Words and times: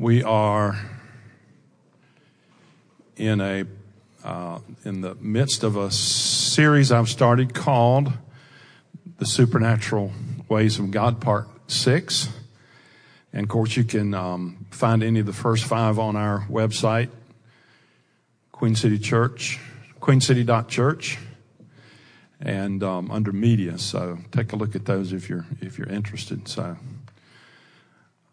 We 0.00 0.22
are 0.22 0.80
in 3.18 3.42
a 3.42 3.66
uh, 4.24 4.60
in 4.82 5.02
the 5.02 5.14
midst 5.16 5.62
of 5.62 5.76
a 5.76 5.90
series 5.90 6.90
I've 6.90 7.10
started 7.10 7.52
called 7.52 8.10
"The 9.18 9.26
Supernatural 9.26 10.10
Ways 10.48 10.78
of 10.78 10.90
God" 10.90 11.20
Part 11.20 11.48
Six, 11.66 12.30
and 13.34 13.42
of 13.42 13.50
course 13.50 13.76
you 13.76 13.84
can 13.84 14.14
um, 14.14 14.64
find 14.70 15.02
any 15.02 15.20
of 15.20 15.26
the 15.26 15.34
first 15.34 15.66
five 15.66 15.98
on 15.98 16.16
our 16.16 16.46
website, 16.48 17.10
Queen 18.52 18.74
City 18.74 18.98
Church, 18.98 19.60
queencity.church, 20.00 21.18
and 22.40 22.82
um, 22.82 23.10
under 23.10 23.32
media. 23.32 23.76
So 23.76 24.16
take 24.32 24.54
a 24.54 24.56
look 24.56 24.74
at 24.74 24.86
those 24.86 25.12
if 25.12 25.28
you're 25.28 25.44
if 25.60 25.76
you're 25.76 25.90
interested. 25.90 26.48
So. 26.48 26.78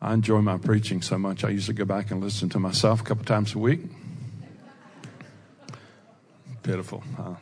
I 0.01 0.13
enjoy 0.13 0.41
my 0.41 0.57
preaching 0.57 1.01
so 1.01 1.17
much. 1.17 1.43
I 1.43 1.49
usually 1.49 1.75
go 1.75 1.85
back 1.85 2.11
and 2.11 2.23
listen 2.23 2.49
to 2.49 2.59
myself 2.59 3.01
a 3.01 3.03
couple 3.03 3.25
times 3.25 3.55
a 3.55 3.59
week. 3.59 3.81
Pitiful. 6.61 7.03
Huh? 7.15 7.35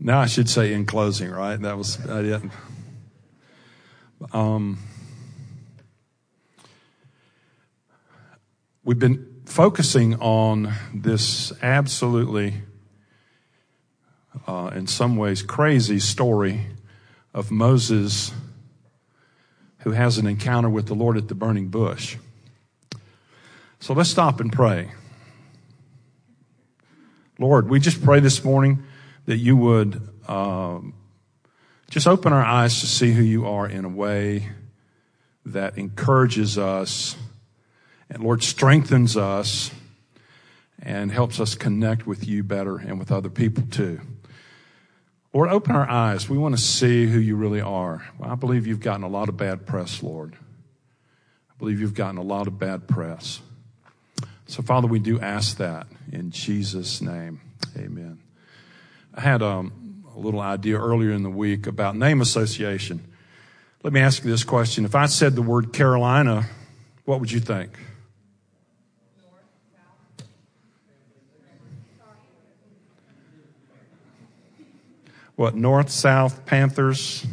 Now 0.00 0.20
I 0.20 0.26
should 0.26 0.48
say 0.48 0.72
in 0.72 0.86
closing, 0.86 1.30
right? 1.30 1.60
That 1.60 1.76
was 1.76 1.98
I 2.08 2.22
didn't. 2.22 2.52
Um, 4.32 4.78
we've 8.84 8.98
been 8.98 9.42
focusing 9.44 10.14
on 10.16 10.72
this 10.94 11.52
absolutely, 11.62 12.54
uh, 14.46 14.70
in 14.74 14.86
some 14.86 15.16
ways, 15.16 15.42
crazy 15.42 15.98
story 15.98 16.66
of 17.34 17.50
Moses 17.50 18.32
who 19.86 19.92
has 19.92 20.18
an 20.18 20.26
encounter 20.26 20.68
with 20.68 20.86
the 20.86 20.94
Lord 20.94 21.16
at 21.16 21.28
the 21.28 21.34
burning 21.36 21.68
bush. 21.68 22.16
So 23.78 23.94
let's 23.94 24.10
stop 24.10 24.40
and 24.40 24.52
pray. 24.52 24.90
Lord, 27.38 27.70
we 27.70 27.78
just 27.78 28.02
pray 28.02 28.18
this 28.18 28.42
morning 28.42 28.82
that 29.26 29.36
you 29.36 29.56
would 29.56 30.02
um, 30.26 30.92
just 31.88 32.08
open 32.08 32.32
our 32.32 32.44
eyes 32.44 32.80
to 32.80 32.86
see 32.88 33.12
who 33.12 33.22
you 33.22 33.46
are 33.46 33.68
in 33.68 33.84
a 33.84 33.88
way 33.88 34.48
that 35.44 35.78
encourages 35.78 36.58
us 36.58 37.14
and, 38.10 38.24
Lord, 38.24 38.42
strengthens 38.42 39.16
us 39.16 39.70
and 40.82 41.12
helps 41.12 41.38
us 41.38 41.54
connect 41.54 42.08
with 42.08 42.26
you 42.26 42.42
better 42.42 42.76
and 42.76 42.98
with 42.98 43.12
other 43.12 43.30
people 43.30 43.62
too. 43.70 44.00
Lord, 45.36 45.50
open 45.50 45.76
our 45.76 45.86
eyes. 45.86 46.30
We 46.30 46.38
want 46.38 46.56
to 46.56 46.62
see 46.62 47.04
who 47.04 47.18
you 47.18 47.36
really 47.36 47.60
are. 47.60 48.08
I 48.22 48.36
believe 48.36 48.66
you've 48.66 48.80
gotten 48.80 49.02
a 49.02 49.08
lot 49.08 49.28
of 49.28 49.36
bad 49.36 49.66
press, 49.66 50.02
Lord. 50.02 50.34
I 50.34 51.52
believe 51.58 51.78
you've 51.78 51.92
gotten 51.92 52.16
a 52.16 52.22
lot 52.22 52.46
of 52.46 52.58
bad 52.58 52.88
press. 52.88 53.42
So, 54.46 54.62
Father, 54.62 54.86
we 54.86 54.98
do 54.98 55.20
ask 55.20 55.58
that 55.58 55.88
in 56.10 56.30
Jesus' 56.30 57.02
name. 57.02 57.42
Amen. 57.76 58.18
I 59.12 59.20
had 59.20 59.42
um, 59.42 60.04
a 60.16 60.18
little 60.18 60.40
idea 60.40 60.78
earlier 60.78 61.10
in 61.10 61.22
the 61.22 61.28
week 61.28 61.66
about 61.66 61.96
name 61.96 62.22
association. 62.22 63.06
Let 63.82 63.92
me 63.92 64.00
ask 64.00 64.24
you 64.24 64.30
this 64.30 64.42
question. 64.42 64.86
If 64.86 64.94
I 64.94 65.04
said 65.04 65.34
the 65.34 65.42
word 65.42 65.70
Carolina, 65.70 66.46
what 67.04 67.20
would 67.20 67.30
you 67.30 67.40
think? 67.40 67.78
What, 75.36 75.54
North, 75.54 75.90
South, 75.90 76.46
Panthers, 76.46 77.26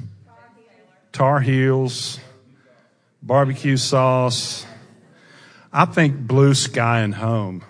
Tar 1.12 1.40
Heels, 1.40 2.20
barbecue 3.22 3.78
sauce. 3.78 4.66
I 5.72 5.86
think 5.86 6.18
blue 6.18 6.54
sky 6.54 7.00
and 7.00 7.16
home. 7.16 7.64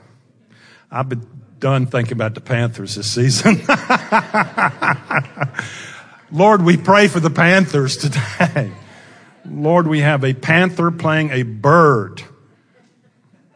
I've 0.91 1.07
been 1.07 1.25
done 1.59 1.85
thinking 1.85 2.13
about 2.13 2.35
the 2.35 2.41
Panthers 2.41 2.95
this 2.95 3.11
season. 3.11 3.61
Lord, 6.31 6.63
we 6.63 6.77
pray 6.77 7.07
for 7.07 7.19
the 7.19 7.29
Panthers 7.29 7.97
today. 7.97 8.72
Lord, 9.45 9.88
we 9.88 9.99
have 9.99 10.23
a 10.23 10.33
panther 10.33 10.89
playing 10.89 11.29
a 11.29 11.43
bird. 11.43 12.23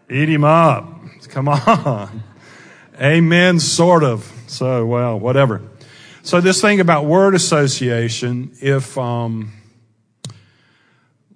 Eat 0.10 0.30
him 0.30 0.44
up. 0.44 0.94
Come 1.30 1.50
on. 1.50 2.24
Amen, 3.02 3.60
sort 3.60 4.04
of. 4.04 4.32
So, 4.48 4.86
well, 4.86 5.20
whatever. 5.20 5.62
So 6.28 6.42
this 6.42 6.60
thing 6.60 6.82
about 6.82 7.06
word 7.06 7.36
association, 7.36 8.52
if, 8.60 8.98
um, 8.98 9.54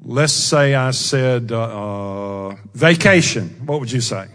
let's 0.03 0.33
say 0.33 0.75
I 0.75 0.91
said, 0.91 1.53
uh, 1.53 2.49
uh, 2.49 2.55
vacation, 2.73 3.47
what 3.65 3.79
would 3.79 3.89
you 3.89 4.01
say? 4.01 4.27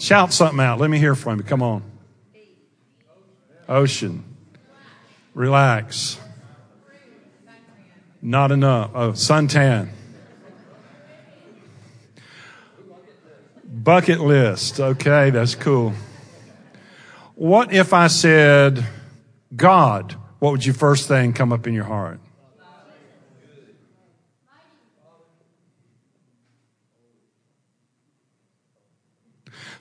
Shout 0.00 0.32
something 0.32 0.58
out. 0.58 0.80
Let 0.80 0.90
me 0.90 0.98
hear 0.98 1.14
from 1.14 1.38
you. 1.38 1.44
Come 1.44 1.62
on. 1.62 1.84
Ocean. 3.68 4.24
Relax. 5.34 6.18
Not 8.20 8.50
enough. 8.50 8.90
Oh, 8.92 9.12
suntan. 9.12 9.90
Bucket 13.84 14.18
list. 14.18 14.80
Okay, 14.80 15.28
that's 15.28 15.54
cool. 15.54 15.92
What 17.34 17.70
if 17.70 17.92
I 17.92 18.06
said 18.06 18.82
God? 19.54 20.12
What 20.38 20.52
would 20.52 20.64
your 20.64 20.74
first 20.74 21.06
thing 21.06 21.34
come 21.34 21.52
up 21.52 21.66
in 21.66 21.74
your 21.74 21.84
heart? 21.84 22.18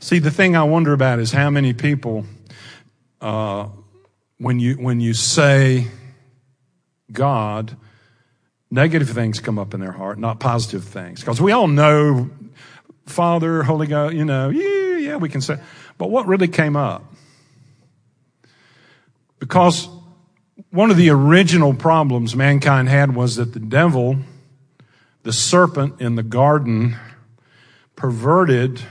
See, 0.02 0.20
the 0.20 0.32
thing 0.32 0.58
I 0.58 0.64
wonder 0.64 0.92
about 0.92 1.20
is 1.20 1.32
how 1.32 1.50
many 1.50 1.72
people, 1.72 2.26
uh, 3.22 3.70
when 4.38 4.60
you 4.60 4.76
when 4.76 5.00
you 5.00 5.14
say 5.14 5.88
God, 7.10 7.78
negative 8.70 9.12
things 9.12 9.40
come 9.40 9.58
up 9.58 9.74
in 9.74 9.80
their 9.80 9.94
heart, 9.94 10.20
not 10.20 10.42
positive 10.42 10.84
things. 10.84 11.22
Because 11.22 11.40
we 11.40 11.54
all 11.54 11.70
know 11.70 12.30
Father, 13.06 13.64
Holy 13.64 13.88
Ghost, 13.88 14.16
you 14.16 14.26
know, 14.26 14.50
yeah, 14.50 14.98
yeah, 14.98 15.16
we 15.18 15.30
can 15.30 15.42
say. 15.42 15.58
But 15.98 16.10
what 16.10 16.28
really 16.28 16.48
came 16.48 16.76
up? 16.76 17.04
Because 19.40 19.90
one 20.70 20.90
of 20.90 20.98
the 20.98 21.10
original 21.10 21.74
problems 21.74 22.36
mankind 22.36 22.90
had 22.90 23.16
was 23.16 23.36
that 23.36 23.54
the 23.54 23.60
devil, 23.60 24.18
the 25.24 25.34
serpent 25.34 26.00
in 26.00 26.16
the 26.16 26.24
garden, 26.24 26.96
perverted 27.96 28.82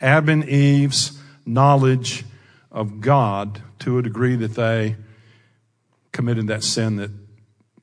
Adam 0.00 0.42
and 0.42 0.48
Eve's 0.48 1.18
knowledge 1.46 2.24
of 2.70 3.00
God 3.00 3.62
to 3.80 3.98
a 3.98 4.02
degree 4.02 4.36
that 4.36 4.54
they 4.54 4.96
committed 6.12 6.48
that 6.48 6.62
sin 6.62 6.96
that, 6.96 7.10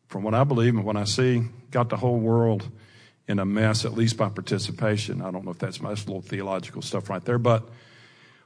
from 0.08 0.24
what 0.24 0.34
I 0.34 0.44
believe 0.44 0.76
and 0.76 0.86
what 0.86 0.96
I 0.96 1.06
see, 1.06 1.44
got 1.72 1.90
the 1.90 1.98
whole 1.98 2.20
world 2.20 2.70
in 3.28 3.40
a 3.40 3.46
mess, 3.46 3.86
at 3.86 3.94
least 3.94 4.18
by 4.18 4.30
participation. 4.30 5.22
I 5.22 5.32
don't 5.32 5.46
know 5.46 5.52
if 5.52 5.60
that's 5.60 5.82
my 5.82 5.90
little 5.90 6.22
theological 6.22 6.82
stuff 6.82 7.10
right 7.10 7.24
there, 7.24 7.40
but 7.40 7.68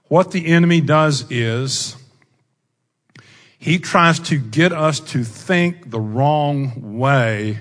what 0.07 0.31
the 0.31 0.47
enemy 0.47 0.81
does 0.81 1.29
is 1.29 1.95
he 3.57 3.77
tries 3.77 4.19
to 4.21 4.37
get 4.37 4.71
us 4.71 4.99
to 5.01 5.23
think 5.23 5.91
the 5.91 5.99
wrong 5.99 6.97
way 6.97 7.59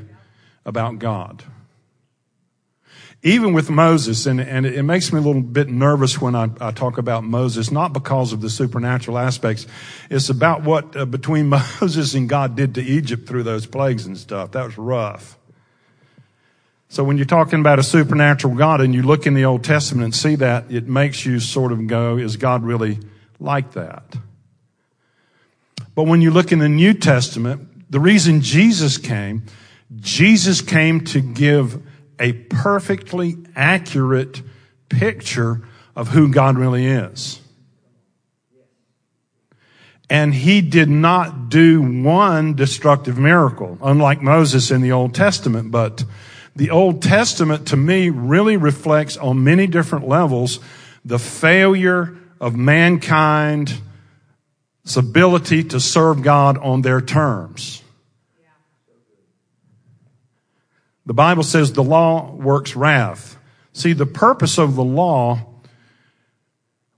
about 0.65 0.99
God. 1.01 1.43
Even 3.25 3.53
with 3.53 3.69
Moses, 3.69 4.27
and, 4.27 4.41
and 4.41 4.65
it 4.65 4.85
makes 4.85 5.12
me 5.12 5.19
a 5.19 5.23
little 5.23 5.43
bit 5.43 5.69
nervous 5.69 6.21
when 6.21 6.37
I, 6.37 6.50
I 6.61 6.71
talk 6.71 6.99
about 6.99 7.25
Moses, 7.25 7.73
not 7.73 7.93
because 7.93 8.33
of 8.33 8.41
the 8.41 8.49
supernatural 8.49 9.19
aspects. 9.19 9.67
It's 10.09 10.31
about 10.31 10.62
what 10.62 10.97
uh, 10.97 11.05
between 11.05 11.49
Moses 11.81 12.15
and 12.15 12.29
God 12.29 12.55
did 12.55 12.77
to 12.77 12.83
Egypt 12.83 13.27
through 13.27 13.43
those 13.43 13.67
plagues 13.67 14.06
and 14.06 14.17
stuff. 14.17 14.53
That 14.53 14.67
was 14.67 14.79
rough. 14.79 15.38
So 16.90 17.05
when 17.05 17.19
you're 17.19 17.26
talking 17.26 17.61
about 17.61 17.79
a 17.79 17.82
supernatural 17.82 18.55
God 18.55 18.81
and 18.81 18.94
you 18.94 19.02
look 19.02 19.26
in 19.26 19.35
the 19.35 19.44
Old 19.44 19.62
Testament 19.62 20.05
and 20.05 20.14
see 20.14 20.37
that, 20.37 20.70
it 20.70 20.88
makes 20.88 21.26
you 21.26 21.38
sort 21.38 21.70
of 21.70 21.87
go, 21.87 22.17
is 22.17 22.37
God 22.37 22.64
really 22.64 22.99
like 23.38 23.73
that? 23.73 24.17
But 25.94 26.05
when 26.05 26.23
you 26.23 26.31
look 26.31 26.50
in 26.50 26.61
the 26.61 26.69
New 26.69 26.94
Testament, 26.94 27.90
the 27.90 28.00
reason 28.00 28.40
Jesus 28.40 28.96
came, 28.96 29.43
Jesus 29.96 30.62
came 30.62 31.05
to 31.06 31.20
give 31.20 31.82
a 32.19 32.32
perfectly 32.32 33.37
accurate 33.55 34.43
picture 34.88 35.62
of 35.94 36.08
who 36.08 36.32
God 36.32 36.56
really 36.56 36.87
is. 36.87 37.41
And 40.11 40.32
he 40.32 40.62
did 40.62 40.88
not 40.88 41.50
do 41.50 41.82
one 41.82 42.55
destructive 42.55 43.19
miracle, 43.19 43.76
unlike 43.82 44.23
Moses 44.23 44.70
in 44.70 44.81
the 44.81 44.93
Old 44.93 45.14
Testament, 45.14 45.70
but 45.70 46.05
the 46.58 46.70
Old 46.70 47.02
Testament 47.02 47.69
to 47.69 47.76
me 47.76 48.10
really 48.10 48.56
reflects 48.56 49.16
on 49.16 49.44
many 49.44 49.69
different 49.69 50.08
levels 50.08 50.58
the 51.05 51.20
failure 51.20 52.16
of 52.40 52.56
mankind's 52.56 53.81
ability 54.96 55.62
to 55.62 55.78
serve 55.78 56.20
God 56.20 56.58
on 56.58 56.82
their 56.82 57.00
terms. 57.00 57.84
The 61.06 61.14
Bible 61.14 61.44
says 61.44 61.72
the 61.72 61.84
law 61.84 62.32
works 62.32 62.75
wrath. 62.75 63.38
See, 63.72 63.93
the 63.93 64.05
purpose 64.05 64.58
of 64.58 64.75
the 64.75 64.82
law 64.82 65.38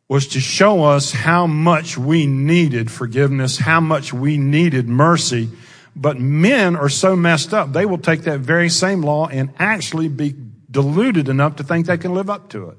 was 0.09 0.27
to 0.29 0.41
show 0.41 0.85
us 0.85 1.13
how 1.13 1.47
much 1.47 1.99
we 1.99 2.27
needed 2.27 2.91
forgiveness, 2.91 3.59
how 3.59 3.81
much 3.81 4.11
we 4.11 4.39
needed 4.39 4.89
mercy. 4.89 5.51
But 5.97 6.19
men 6.21 6.77
are 6.77 6.89
so 6.89 7.17
messed 7.17 7.53
up, 7.53 7.73
they 7.73 7.85
will 7.85 7.99
take 7.99 8.23
that 8.23 8.41
very 8.41 8.69
same 8.69 9.03
law 9.03 9.27
and 9.27 9.53
actually 9.59 10.09
be 10.09 10.35
deluded 10.71 11.29
enough 11.29 11.57
to 11.57 11.65
think 11.65 11.87
they 11.87 11.99
can 11.99 12.15
live 12.15 12.31
up 12.31 12.49
to 12.51 12.71
it. 12.71 12.79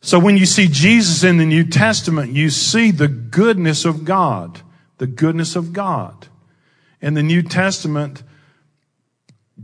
So 0.00 0.20
when 0.20 0.36
you 0.36 0.46
see 0.46 0.68
Jesus 0.68 1.24
in 1.24 1.38
the 1.38 1.44
New 1.44 1.64
Testament, 1.64 2.32
you 2.32 2.50
see 2.50 2.92
the 2.92 3.08
goodness 3.08 3.84
of 3.84 4.04
God, 4.04 4.60
the 4.98 5.06
goodness 5.08 5.56
of 5.56 5.72
God. 5.72 6.28
In 7.02 7.14
the 7.14 7.24
New 7.24 7.42
Testament, 7.42 8.22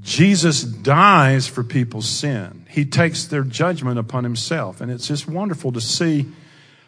Jesus 0.00 0.62
dies 0.62 1.46
for 1.46 1.62
people's 1.62 2.08
sin. 2.08 2.66
He 2.68 2.84
takes 2.84 3.24
their 3.24 3.44
judgment 3.44 4.00
upon 4.00 4.24
himself. 4.24 4.80
And 4.80 4.90
it's 4.90 5.06
just 5.06 5.28
wonderful 5.28 5.70
to 5.72 5.80
see 5.80 6.26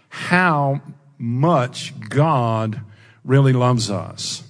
how 0.08 0.80
much 1.16 1.92
God 2.08 2.80
really 3.24 3.52
loves 3.52 3.90
us. 3.90 4.42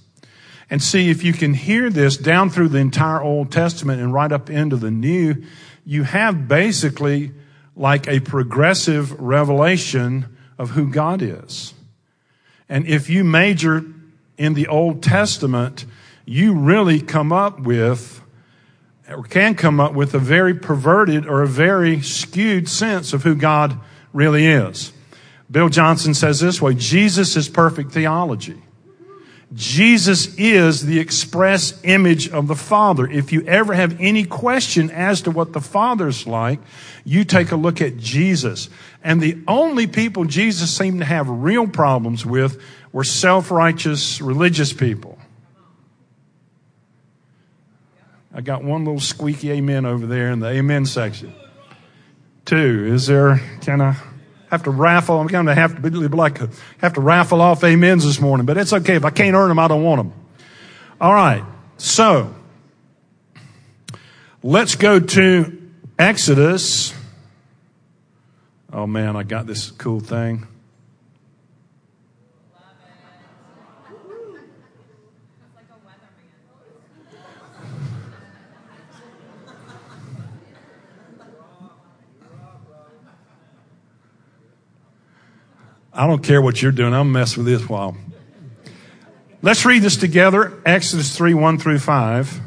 And 0.71 0.83
see, 0.83 1.11
if 1.11 1.23
you 1.23 1.33
can 1.33 1.55
hear 1.55 1.91
this 1.91 2.17
down 2.17 2.51
through 2.51 2.69
the 2.69 2.79
entire 2.79 3.23
Old 3.23 3.53
Testament 3.53 4.01
and 4.01 4.13
right 4.13 4.33
up 4.33 4.51
into 4.51 4.77
the 4.77 4.91
New, 4.91 5.45
you 5.85 6.03
have 6.03 6.49
basically 6.49 7.33
like 7.77 8.09
a 8.09 8.21
progressive 8.21 9.13
revelation 9.21 10.37
of 10.59 10.71
who 10.71 10.91
God 10.91 11.23
is. 11.23 11.75
And 12.69 12.87
if 12.87 13.11
you 13.11 13.25
major 13.25 13.85
in 14.39 14.55
the 14.55 14.69
Old 14.69 15.03
Testament, 15.03 15.85
you 16.25 16.55
really 16.55 17.01
come 17.01 17.33
up 17.33 17.61
with, 17.61 18.23
or 19.09 19.23
can 19.23 19.55
come 19.55 19.79
up 19.79 19.93
with 19.93 20.15
a 20.15 20.19
very 20.19 20.55
perverted 20.55 21.27
or 21.27 21.43
a 21.43 21.47
very 21.47 22.01
skewed 22.01 22.69
sense 22.69 23.13
of 23.13 23.23
who 23.23 23.35
God 23.35 23.79
really 24.13 24.47
is. 24.47 24.93
Bill 25.51 25.69
Johnson 25.69 26.15
says 26.15 26.41
this 26.41 26.61
way, 26.61 26.75
Jesus 26.75 27.37
is 27.37 27.49
perfect 27.49 27.93
theology. 27.93 28.64
Jesus 29.55 30.35
is 30.37 30.85
the 30.85 30.99
express 30.99 31.79
image 31.85 32.29
of 32.29 32.49
the 32.49 32.57
Father. 32.57 33.07
If 33.07 33.33
you 33.33 33.47
ever 33.47 33.73
have 33.73 34.01
any 34.01 34.25
question 34.25 34.91
as 34.91 35.23
to 35.23 35.31
what 35.31 35.53
the 35.53 35.61
Father's 35.61 36.27
like, 36.27 36.59
you 37.05 37.25
take 37.25 37.53
a 37.53 37.57
look 37.57 37.81
at 37.81 37.97
Jesus. 37.97 38.69
And 39.05 39.21
the 39.21 39.39
only 39.47 39.87
people 39.87 40.25
Jesus 40.25 40.77
seemed 40.77 40.99
to 40.99 41.05
have 41.05 41.29
real 41.29 41.69
problems 41.69 42.27
with 42.27 42.61
were 42.93 43.05
self-righteous 43.05 44.21
religious 44.21 44.73
people. 44.73 45.19
I 48.33 48.41
got 48.41 48.65
one 48.65 48.85
little 48.85 49.01
squeaky 49.01 49.53
amen 49.53 49.87
over 49.87 50.07
there 50.07 50.33
in 50.33 50.41
the 50.41 50.49
amen 50.49 50.87
section. 50.87 51.33
Two, 52.45 52.93
is 52.93 53.07
there, 53.07 53.41
can 53.61 53.81
I? 53.81 53.97
Have 54.51 54.63
to 54.65 54.71
raffle. 54.71 55.21
I'm 55.21 55.27
going 55.27 55.47
to 55.47 55.55
have 55.55 55.75
to 55.75 55.91
be 55.91 55.91
like 55.91 56.39
have 56.79 56.95
to 56.95 57.01
raffle 57.01 57.41
off 57.41 57.65
amens 57.65 58.05
this 58.05 58.21
morning, 58.21 58.47
but 58.47 58.57
it's 58.57 58.73
okay. 58.73 58.95
If 58.95 59.05
I 59.05 59.11
can't 59.11 59.35
earn 59.35 59.49
them, 59.49 59.59
I 59.59 59.69
don't 59.69 59.83
want 59.83 59.99
them. 59.99 60.13
All 61.01 61.13
right. 61.13 61.45
So 61.77 62.35
let's 64.43 64.77
go 64.77 65.01
to 65.01 65.71
Exodus. 65.99 66.95
Oh 68.73 68.87
man, 68.87 69.17
I 69.17 69.23
got 69.23 69.47
this 69.47 69.71
cool 69.71 70.01
thing. 70.01 70.47
I 85.95 86.07
don't 86.07 86.23
care 86.23 86.43
what 86.43 86.61
you're 86.61 86.73
doing. 86.73 86.93
I'm 86.93 87.13
mess 87.13 87.37
with 87.37 87.47
this 87.47 87.69
while. 87.69 87.97
Let's 89.43 89.65
read 89.65 89.83
this 89.83 89.97
together. 89.97 90.61
Exodus 90.67 91.17
3, 91.17 91.35
1 91.35 91.59
through 91.59 91.79
5. 91.79 92.41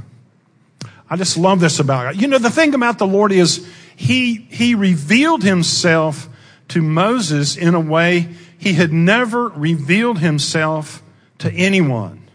I 1.10 1.16
just 1.16 1.38
love 1.38 1.60
this 1.60 1.80
about 1.80 2.04
God. 2.04 2.22
You 2.22 2.28
know, 2.28 2.40
the 2.40 2.50
thing 2.50 2.74
about 2.74 2.98
the 2.98 3.08
Lord 3.08 3.32
is 3.32 3.66
he, 3.96 4.36
he 4.36 4.76
revealed 4.76 5.44
himself 5.44 6.28
to 6.70 6.82
Moses 6.82 7.56
in 7.56 7.74
a 7.74 7.80
way 7.80 8.30
he 8.58 8.74
had 8.74 8.92
never 8.92 9.48
revealed 9.50 10.20
himself 10.20 11.02
to 11.40 11.52
anyone. 11.52 12.28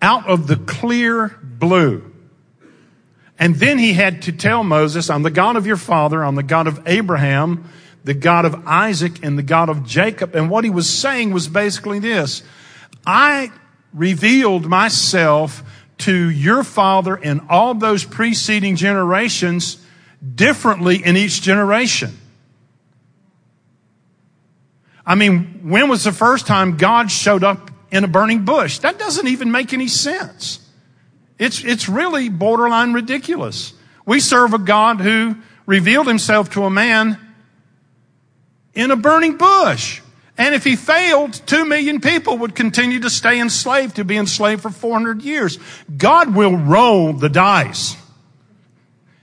Out 0.00 0.26
of 0.26 0.48
the 0.48 0.56
clear 0.56 1.38
blue. 1.42 2.10
And 3.38 3.56
then 3.56 3.78
he 3.78 3.92
had 3.92 4.22
to 4.22 4.32
tell 4.32 4.64
Moses, 4.64 5.10
I'm 5.10 5.22
the 5.22 5.30
God 5.30 5.56
of 5.56 5.66
your 5.66 5.76
father. 5.76 6.24
I'm 6.24 6.34
the 6.34 6.42
God 6.42 6.66
of 6.66 6.80
Abraham, 6.86 7.68
the 8.04 8.14
God 8.14 8.44
of 8.44 8.66
Isaac 8.66 9.24
and 9.24 9.38
the 9.38 9.42
God 9.42 9.68
of 9.68 9.84
Jacob. 9.84 10.34
And 10.34 10.50
what 10.50 10.64
he 10.64 10.70
was 10.70 10.88
saying 10.88 11.32
was 11.32 11.48
basically 11.48 11.98
this. 11.98 12.42
I 13.06 13.50
revealed 13.92 14.66
myself 14.66 15.62
to 15.98 16.30
your 16.30 16.64
father 16.64 17.14
and 17.14 17.40
all 17.48 17.74
those 17.74 18.04
preceding 18.04 18.76
generations 18.76 19.84
differently 20.34 21.04
in 21.04 21.16
each 21.16 21.42
generation. 21.42 22.16
I 25.04 25.14
mean, 25.14 25.68
when 25.68 25.88
was 25.88 26.04
the 26.04 26.12
first 26.12 26.46
time 26.46 26.76
God 26.76 27.10
showed 27.10 27.44
up 27.44 27.70
in 27.90 28.04
a 28.04 28.08
burning 28.08 28.44
bush? 28.44 28.78
That 28.78 28.98
doesn't 28.98 29.26
even 29.26 29.50
make 29.50 29.72
any 29.72 29.88
sense. 29.88 30.60
It's, 31.38 31.64
it's 31.64 31.88
really 31.88 32.28
borderline 32.28 32.92
ridiculous. 32.92 33.74
We 34.06 34.20
serve 34.20 34.54
a 34.54 34.58
God 34.58 35.00
who 35.00 35.36
revealed 35.66 36.06
himself 36.06 36.50
to 36.50 36.64
a 36.64 36.70
man 36.70 37.18
in 38.74 38.90
a 38.90 38.96
burning 38.96 39.36
bush. 39.36 40.00
And 40.38 40.54
if 40.54 40.64
he 40.64 40.76
failed, 40.76 41.34
two 41.46 41.64
million 41.64 42.00
people 42.00 42.38
would 42.38 42.54
continue 42.54 43.00
to 43.00 43.10
stay 43.10 43.40
enslaved, 43.40 43.96
to 43.96 44.04
be 44.04 44.16
enslaved 44.16 44.62
for 44.62 44.70
400 44.70 45.22
years. 45.22 45.58
God 45.96 46.34
will 46.34 46.56
roll 46.56 47.12
the 47.12 47.28
dice. 47.28 47.96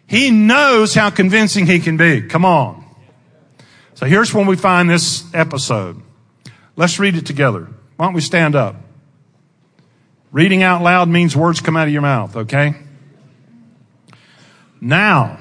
He 0.06 0.32
knows 0.32 0.94
how 0.94 1.10
convincing 1.10 1.66
he 1.66 1.80
can 1.80 1.98
be. 1.98 2.22
Come 2.22 2.46
on. 2.46 2.86
So 3.96 4.06
here's 4.06 4.34
when 4.34 4.48
we 4.48 4.56
find 4.56 4.90
this 4.90 5.24
episode. 5.34 6.02
Let's 6.76 7.00
read 7.00 7.16
it 7.16 7.26
together. 7.26 7.68
Why 7.98 8.06
don't 8.06 8.14
we 8.14 8.22
stand 8.22 8.56
up? 8.56 8.76
Reading 10.32 10.64
out 10.64 10.82
loud 10.84 11.10
means 11.10 11.36
words 11.36 11.60
come 11.60 11.76
out 11.76 11.88
of 11.88 11.94
your 11.94 12.02
mouth, 12.02 12.36
okay? 12.36 12.76
Now, 14.80 15.40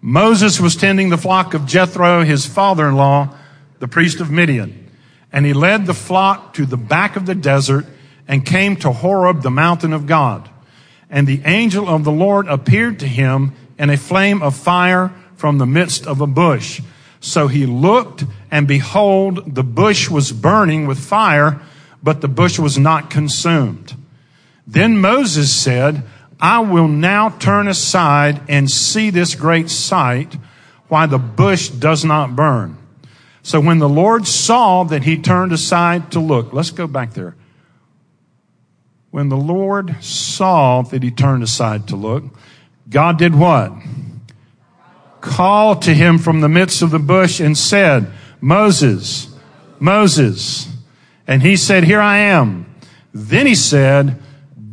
Moses 0.00 0.60
was 0.60 0.76
tending 0.76 1.08
the 1.08 1.18
flock 1.18 1.54
of 1.54 1.66
Jethro, 1.66 2.22
his 2.22 2.46
father-in-law, 2.46 3.36
the 3.80 3.88
priest 3.88 4.20
of 4.20 4.30
Midian. 4.30 4.88
And 5.32 5.44
he 5.44 5.52
led 5.52 5.86
the 5.86 5.94
flock 5.94 6.54
to 6.54 6.64
the 6.64 6.76
back 6.76 7.16
of 7.16 7.26
the 7.26 7.34
desert 7.34 7.86
and 8.28 8.46
came 8.46 8.76
to 8.76 8.92
Horeb, 8.92 9.42
the 9.42 9.50
mountain 9.50 9.92
of 9.92 10.06
God. 10.06 10.48
And 11.10 11.26
the 11.26 11.42
angel 11.44 11.88
of 11.88 12.04
the 12.04 12.12
Lord 12.12 12.46
appeared 12.46 13.00
to 13.00 13.08
him 13.08 13.52
in 13.76 13.90
a 13.90 13.96
flame 13.96 14.42
of 14.42 14.54
fire 14.54 15.12
from 15.34 15.58
the 15.58 15.66
midst 15.66 16.06
of 16.06 16.20
a 16.20 16.26
bush. 16.26 16.80
So 17.18 17.48
he 17.48 17.66
looked 17.66 18.24
and 18.50 18.68
behold, 18.68 19.54
the 19.54 19.64
bush 19.64 20.08
was 20.08 20.32
burning 20.32 20.86
with 20.86 20.98
fire, 20.98 21.60
but 22.02 22.20
the 22.20 22.28
bush 22.28 22.58
was 22.58 22.78
not 22.78 23.10
consumed. 23.10 23.94
Then 24.66 24.98
Moses 24.98 25.52
said, 25.54 26.04
I 26.40 26.60
will 26.60 26.88
now 26.88 27.30
turn 27.30 27.68
aside 27.68 28.40
and 28.48 28.70
see 28.70 29.10
this 29.10 29.34
great 29.34 29.68
sight, 29.68 30.36
why 30.88 31.06
the 31.06 31.18
bush 31.18 31.68
does 31.68 32.04
not 32.04 32.34
burn. 32.34 32.76
So 33.42 33.60
when 33.60 33.78
the 33.78 33.88
Lord 33.88 34.26
saw 34.26 34.84
that 34.84 35.04
he 35.04 35.16
turned 35.16 35.52
aside 35.52 36.12
to 36.12 36.20
look, 36.20 36.52
let's 36.52 36.70
go 36.70 36.86
back 36.86 37.14
there. 37.14 37.36
When 39.10 39.28
the 39.28 39.36
Lord 39.36 40.02
saw 40.02 40.82
that 40.82 41.02
he 41.02 41.10
turned 41.10 41.42
aside 41.42 41.88
to 41.88 41.96
look, 41.96 42.24
God 42.88 43.18
did 43.18 43.34
what? 43.34 43.72
Called 45.20 45.82
to 45.82 45.94
him 45.94 46.18
from 46.18 46.40
the 46.40 46.48
midst 46.48 46.82
of 46.82 46.90
the 46.90 46.98
bush 46.98 47.40
and 47.40 47.56
said, 47.56 48.10
Moses, 48.40 49.34
Moses. 49.78 50.68
And 51.26 51.42
he 51.42 51.56
said, 51.56 51.84
Here 51.84 52.00
I 52.00 52.18
am. 52.18 52.66
Then 53.12 53.46
he 53.46 53.54
said, 53.54 54.20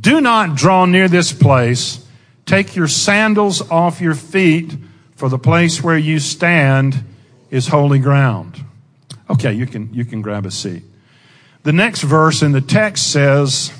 do 0.07 0.21
not 0.21 0.55
draw 0.55 0.85
near 0.85 1.09
this 1.09 1.33
place. 1.33 2.05
Take 2.45 2.77
your 2.77 2.87
sandals 2.87 3.69
off 3.69 3.99
your 3.99 4.15
feet, 4.15 4.73
for 5.15 5.27
the 5.27 5.37
place 5.37 5.83
where 5.83 5.97
you 5.97 6.19
stand 6.19 7.03
is 7.49 7.67
holy 7.67 7.99
ground. 7.99 8.63
Okay, 9.29 9.53
you 9.53 9.65
can, 9.65 9.93
you 9.93 10.05
can 10.05 10.21
grab 10.21 10.45
a 10.45 10.51
seat. 10.51 10.83
The 11.63 11.73
next 11.73 12.03
verse 12.03 12.41
in 12.41 12.53
the 12.53 12.61
text 12.61 13.11
says, 13.11 13.73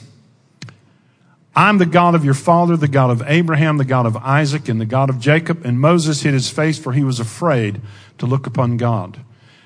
I'm 1.56 1.78
the 1.80 1.86
God 1.86 2.16
of 2.16 2.24
your 2.24 2.34
father, 2.34 2.78
the 2.78 2.88
God 2.88 3.10
of 3.10 3.24
Abraham, 3.26 3.78
the 3.78 3.86
God 3.86 4.06
of 4.06 4.16
Isaac, 4.18 4.70
and 4.70 4.80
the 4.80 4.86
God 4.86 5.10
of 5.10 5.20
Jacob. 5.20 5.66
And 5.66 5.80
Moses 5.80 6.22
hid 6.22 6.34
his 6.34 6.50
face, 6.50 6.78
for 6.78 6.94
he 6.94 7.04
was 7.04 7.20
afraid 7.20 7.82
to 8.20 8.26
look 8.26 8.46
upon 8.46 8.78
God. 8.78 9.20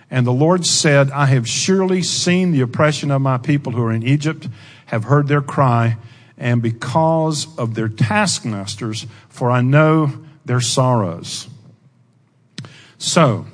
And 0.09 0.25
the 0.27 0.31
Lord 0.31 0.65
said, 0.65 1.09
I 1.11 1.25
have 1.27 1.47
surely 1.47 2.01
seen 2.01 2.51
the 2.51 2.61
oppression 2.61 3.11
of 3.11 3.21
my 3.21 3.37
people 3.37 3.71
who 3.71 3.83
are 3.83 3.91
in 3.91 4.03
Egypt, 4.03 4.47
have 4.85 5.05
heard 5.05 5.27
their 5.27 5.41
cry, 5.41 5.97
and 6.37 6.61
because 6.61 7.47
of 7.57 7.75
their 7.75 7.89
taskmasters, 7.89 9.05
for 9.29 9.51
I 9.51 9.61
know 9.61 10.13
their 10.45 10.61
sorrows. 10.61 11.47
So, 12.97 13.45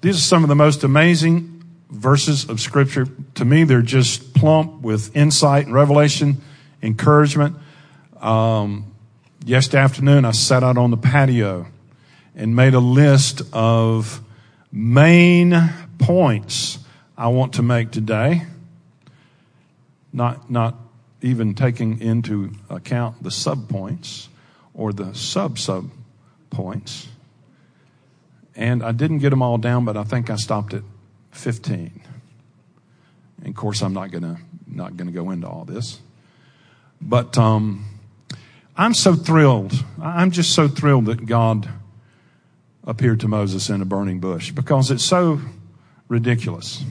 these 0.00 0.16
are 0.16 0.22
some 0.22 0.42
of 0.42 0.48
the 0.48 0.54
most 0.54 0.82
amazing 0.82 1.62
verses 1.90 2.48
of 2.48 2.60
scripture. 2.60 3.06
To 3.34 3.44
me, 3.44 3.64
they're 3.64 3.82
just 3.82 4.32
plump 4.34 4.80
with 4.80 5.14
insight 5.14 5.66
and 5.66 5.74
revelation, 5.74 6.40
encouragement. 6.82 7.56
Um, 8.20 8.94
yesterday 9.44 9.82
afternoon, 9.82 10.24
I 10.24 10.30
sat 10.30 10.62
out 10.62 10.78
on 10.78 10.90
the 10.90 10.96
patio 10.96 11.66
and 12.34 12.56
made 12.56 12.74
a 12.74 12.80
list 12.80 13.42
of 13.52 14.22
main 14.72 15.70
points 15.98 16.78
I 17.18 17.28
want 17.28 17.54
to 17.54 17.62
make 17.62 17.90
today. 17.90 18.46
Not, 20.12 20.50
not 20.50 20.76
even 21.20 21.54
taking 21.54 22.00
into 22.00 22.52
account 22.70 23.22
the 23.22 23.30
sub 23.30 23.68
points 23.68 24.28
or 24.72 24.92
the 24.92 25.14
sub 25.14 25.58
sub 25.58 25.90
points. 26.48 27.08
And 28.60 28.82
I 28.82 28.92
didn't 28.92 29.20
get 29.20 29.30
them 29.30 29.40
all 29.40 29.56
down, 29.56 29.86
but 29.86 29.96
I 29.96 30.04
think 30.04 30.28
I 30.28 30.36
stopped 30.36 30.74
at 30.74 30.82
15. 31.30 32.02
And 33.38 33.48
of 33.48 33.54
course, 33.54 33.80
I'm 33.80 33.94
not 33.94 34.10
gonna, 34.10 34.38
not 34.66 34.98
gonna 34.98 35.12
go 35.12 35.30
into 35.30 35.48
all 35.48 35.64
this. 35.64 35.98
But, 37.00 37.38
um, 37.38 37.86
I'm 38.76 38.92
so 38.92 39.14
thrilled. 39.14 39.72
I'm 40.00 40.30
just 40.30 40.54
so 40.54 40.68
thrilled 40.68 41.06
that 41.06 41.24
God 41.24 41.70
appeared 42.84 43.20
to 43.20 43.28
Moses 43.28 43.70
in 43.70 43.80
a 43.80 43.86
burning 43.86 44.20
bush 44.20 44.50
because 44.50 44.90
it's 44.90 45.04
so 45.04 45.40
ridiculous. 46.08 46.84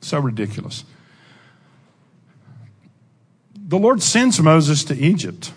So 0.00 0.18
ridiculous. 0.18 0.84
The 3.54 3.78
Lord 3.78 4.02
sends 4.02 4.40
Moses 4.40 4.82
to 4.86 4.96
Egypt 4.96 5.52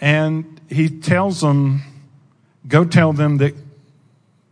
and 0.00 0.60
he 0.68 0.88
tells 0.88 1.42
them, 1.42 1.82
Go 2.68 2.84
tell 2.84 3.12
them 3.12 3.38
that 3.38 3.54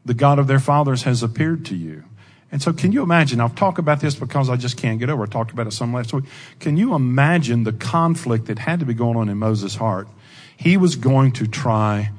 the 0.04 0.14
God 0.14 0.38
of 0.38 0.46
their 0.46 0.58
fathers 0.58 1.02
has 1.02 1.22
appeared 1.22 1.64
to 1.66 1.76
you. 1.76 2.04
And 2.50 2.62
so, 2.62 2.72
can 2.72 2.92
you 2.92 3.02
imagine? 3.02 3.40
I'll 3.40 3.50
talk 3.50 3.78
about 3.78 4.00
this 4.00 4.14
because 4.14 4.48
I 4.48 4.56
just 4.56 4.76
can't 4.76 4.98
get 4.98 5.10
over. 5.10 5.24
I 5.24 5.26
talked 5.26 5.50
about 5.50 5.66
it 5.66 5.72
some 5.72 5.92
last 5.92 6.12
week. 6.12 6.24
Can 6.60 6.76
you 6.76 6.94
imagine 6.94 7.64
the 7.64 7.72
conflict 7.72 8.46
that 8.46 8.60
had 8.60 8.80
to 8.80 8.86
be 8.86 8.94
going 8.94 9.16
on 9.16 9.28
in 9.28 9.36
Moses' 9.36 9.74
heart? 9.74 10.08
He 10.56 10.76
was 10.76 10.96
going 10.96 11.32
to 11.32 11.46
try 11.46 12.12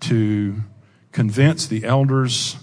to 0.00 0.62
convince 1.10 1.66
the 1.66 1.84
elders 1.84 2.56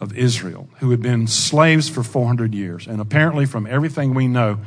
of 0.00 0.16
Israel, 0.16 0.68
who 0.78 0.90
had 0.90 1.02
been 1.02 1.26
slaves 1.26 1.88
for 1.88 2.02
400 2.02 2.54
years. 2.54 2.86
And 2.86 3.00
apparently, 3.00 3.44
from 3.44 3.66
everything 3.66 4.14
we 4.14 4.26
know, 4.26 4.58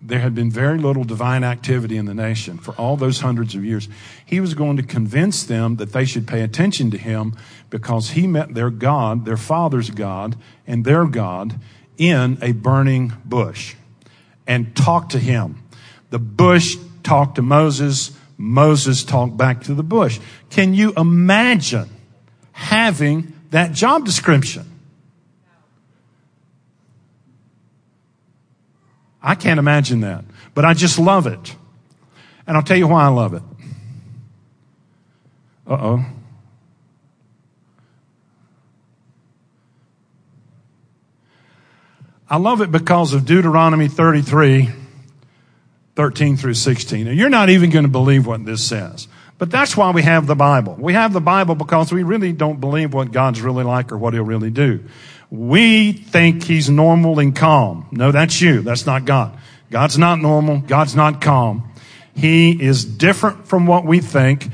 there 0.00 0.18
had 0.18 0.34
been 0.34 0.50
very 0.50 0.78
little 0.78 1.04
divine 1.04 1.44
activity 1.44 1.96
in 1.96 2.06
the 2.06 2.14
nation 2.14 2.58
for 2.58 2.72
all 2.74 2.96
those 2.96 3.20
hundreds 3.20 3.54
of 3.54 3.64
years. 3.64 3.88
He 4.26 4.40
was 4.40 4.54
going 4.54 4.76
to 4.76 4.82
convince 4.82 5.44
them 5.44 5.76
that 5.76 5.92
they 5.92 6.04
should 6.04 6.26
pay 6.26 6.42
attention 6.42 6.90
to 6.90 6.98
him 6.98 7.36
because 7.70 8.10
he 8.10 8.26
met 8.26 8.54
their 8.54 8.70
God, 8.70 9.24
their 9.24 9.36
father's 9.36 9.90
God, 9.90 10.36
and 10.66 10.84
their 10.84 11.06
God 11.06 11.60
in 11.96 12.38
a 12.42 12.52
burning 12.52 13.12
bush 13.24 13.76
and 14.46 14.74
talked 14.74 15.12
to 15.12 15.18
him. 15.18 15.62
The 16.10 16.18
bush 16.18 16.76
talked 17.02 17.36
to 17.36 17.42
Moses. 17.42 18.16
Moses 18.36 19.04
talked 19.04 19.36
back 19.36 19.62
to 19.64 19.74
the 19.74 19.82
bush. 19.82 20.18
Can 20.50 20.74
you 20.74 20.92
imagine 20.96 21.88
having 22.52 23.32
that 23.50 23.72
job 23.72 24.04
description? 24.04 24.71
I 29.22 29.34
can't 29.34 29.58
imagine 29.58 30.00
that, 30.00 30.24
but 30.54 30.64
I 30.64 30.74
just 30.74 30.98
love 30.98 31.26
it. 31.26 31.56
And 32.46 32.56
I'll 32.56 32.62
tell 32.62 32.76
you 32.76 32.88
why 32.88 33.04
I 33.04 33.08
love 33.08 33.34
it. 33.34 33.42
Uh 35.66 35.78
oh. 35.80 36.04
I 42.28 42.36
love 42.36 42.62
it 42.62 42.72
because 42.72 43.12
of 43.12 43.26
Deuteronomy 43.26 43.88
33, 43.88 44.70
13 45.94 46.36
through 46.38 46.54
16. 46.54 47.04
Now, 47.04 47.10
you're 47.12 47.28
not 47.28 47.50
even 47.50 47.68
going 47.68 47.84
to 47.84 47.90
believe 47.90 48.26
what 48.26 48.46
this 48.46 48.66
says. 48.66 49.06
But 49.36 49.50
that's 49.50 49.76
why 49.76 49.90
we 49.90 50.02
have 50.02 50.26
the 50.26 50.34
Bible. 50.34 50.76
We 50.78 50.94
have 50.94 51.12
the 51.12 51.20
Bible 51.20 51.56
because 51.56 51.92
we 51.92 52.04
really 52.04 52.32
don't 52.32 52.60
believe 52.60 52.94
what 52.94 53.12
God's 53.12 53.42
really 53.42 53.64
like 53.64 53.92
or 53.92 53.98
what 53.98 54.14
He'll 54.14 54.24
really 54.24 54.50
do. 54.50 54.84
We 55.32 55.92
think 55.94 56.44
he's 56.44 56.68
normal 56.68 57.18
and 57.18 57.34
calm. 57.34 57.88
No, 57.90 58.12
that's 58.12 58.38
you. 58.42 58.60
That's 58.60 58.84
not 58.84 59.06
God. 59.06 59.38
God's 59.70 59.96
not 59.96 60.20
normal. 60.20 60.58
God's 60.58 60.94
not 60.94 61.22
calm. 61.22 61.72
He 62.14 62.62
is 62.62 62.84
different 62.84 63.48
from 63.48 63.66
what 63.66 63.86
we 63.86 64.00
think. 64.00 64.48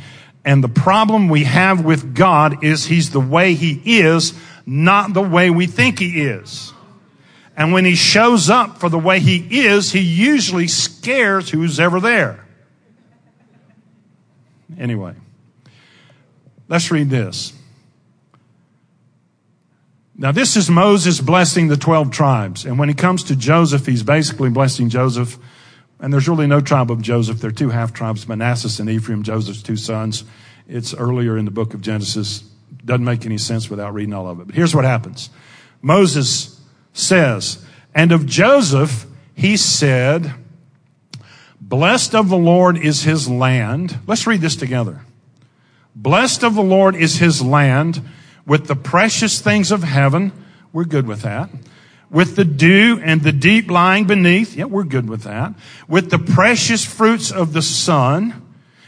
And 0.44 0.62
the 0.62 0.68
problem 0.68 1.28
we 1.28 1.42
have 1.42 1.84
with 1.84 2.14
God 2.14 2.62
is 2.62 2.84
he's 2.84 3.10
the 3.10 3.18
way 3.18 3.54
he 3.54 3.98
is, 3.98 4.38
not 4.66 5.14
the 5.14 5.20
way 5.20 5.50
we 5.50 5.66
think 5.66 5.98
he 5.98 6.22
is. 6.22 6.72
And 7.56 7.72
when 7.72 7.84
he 7.84 7.96
shows 7.96 8.48
up 8.48 8.78
for 8.78 8.88
the 8.88 9.00
way 9.00 9.18
he 9.18 9.66
is, 9.66 9.90
he 9.90 9.98
usually 9.98 10.68
scares 10.68 11.50
who's 11.50 11.80
ever 11.80 11.98
there. 11.98 12.46
Anyway, 14.78 15.14
let's 16.68 16.92
read 16.92 17.10
this. 17.10 17.52
Now, 20.20 20.32
this 20.32 20.56
is 20.56 20.68
Moses 20.68 21.20
blessing 21.20 21.68
the 21.68 21.76
12 21.76 22.10
tribes. 22.10 22.64
And 22.64 22.76
when 22.76 22.88
he 22.88 22.94
comes 22.94 23.22
to 23.24 23.36
Joseph, 23.36 23.86
he's 23.86 24.02
basically 24.02 24.50
blessing 24.50 24.88
Joseph. 24.88 25.38
And 26.00 26.12
there's 26.12 26.28
really 26.28 26.48
no 26.48 26.60
tribe 26.60 26.90
of 26.90 27.00
Joseph. 27.00 27.38
There 27.38 27.50
are 27.50 27.52
two 27.52 27.68
half 27.70 27.92
tribes, 27.92 28.26
Manasseh 28.26 28.82
and 28.82 28.90
Ephraim, 28.90 29.22
Joseph's 29.22 29.62
two 29.62 29.76
sons. 29.76 30.24
It's 30.66 30.92
earlier 30.92 31.38
in 31.38 31.44
the 31.44 31.52
book 31.52 31.72
of 31.72 31.82
Genesis. 31.82 32.42
Doesn't 32.84 33.04
make 33.04 33.26
any 33.26 33.38
sense 33.38 33.70
without 33.70 33.94
reading 33.94 34.12
all 34.12 34.26
of 34.26 34.40
it. 34.40 34.48
But 34.48 34.56
here's 34.56 34.74
what 34.74 34.84
happens. 34.84 35.30
Moses 35.82 36.60
says, 36.92 37.64
and 37.94 38.10
of 38.10 38.26
Joseph, 38.26 39.06
he 39.36 39.56
said, 39.56 40.34
blessed 41.60 42.16
of 42.16 42.28
the 42.28 42.36
Lord 42.36 42.76
is 42.76 43.04
his 43.04 43.28
land. 43.28 44.00
Let's 44.08 44.26
read 44.26 44.40
this 44.40 44.56
together. 44.56 45.02
Blessed 45.94 46.42
of 46.42 46.56
the 46.56 46.62
Lord 46.62 46.96
is 46.96 47.18
his 47.18 47.40
land 47.40 48.02
with 48.48 48.66
the 48.66 48.74
precious 48.74 49.40
things 49.40 49.70
of 49.70 49.84
heaven. 49.84 50.32
We're 50.72 50.86
good 50.86 51.06
with 51.06 51.22
that. 51.22 51.50
With 52.10 52.34
the 52.34 52.46
dew 52.46 52.98
and 53.04 53.22
the 53.22 53.30
deep 53.30 53.70
lying 53.70 54.06
beneath. 54.06 54.56
Yeah, 54.56 54.64
we're 54.64 54.84
good 54.84 55.08
with 55.08 55.22
that. 55.24 55.52
With 55.86 56.10
the 56.10 56.18
precious 56.18 56.82
fruits 56.82 57.30
of 57.30 57.52
the 57.52 57.60
sun. 57.60 58.42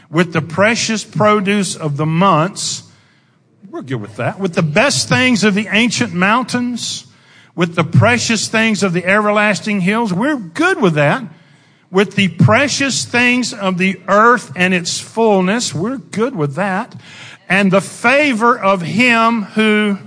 With 0.09 0.33
the 0.33 0.41
precious 0.41 1.03
produce 1.03 1.75
of 1.75 1.95
the 1.95 2.07
months. 2.07 2.91
We're 3.69 3.83
good 3.83 4.01
with 4.01 4.15
that. 4.15 4.39
With 4.39 4.55
the 4.55 4.63
best 4.63 5.07
things 5.07 5.43
of 5.43 5.53
the 5.53 5.67
ancient 5.69 6.11
mountains. 6.11 7.05
With 7.55 7.75
the 7.75 7.83
precious 7.83 8.47
things 8.47 8.81
of 8.81 8.93
the 8.93 9.05
everlasting 9.05 9.81
hills. 9.81 10.11
We're 10.11 10.37
good 10.37 10.81
with 10.81 10.95
that 10.95 11.23
with 11.91 12.15
the 12.15 12.29
precious 12.29 13.03
things 13.03 13.53
of 13.53 13.77
the 13.77 13.99
earth 14.07 14.53
and 14.55 14.73
its 14.73 15.01
fullness. 15.01 15.75
We're 15.75 15.97
good 15.97 16.33
with 16.33 16.55
that 16.55 16.95
and 17.51 17.69
the 17.69 17.81
favor 17.81 18.57
of 18.57 18.81
him 18.81 19.43
who 19.43 19.97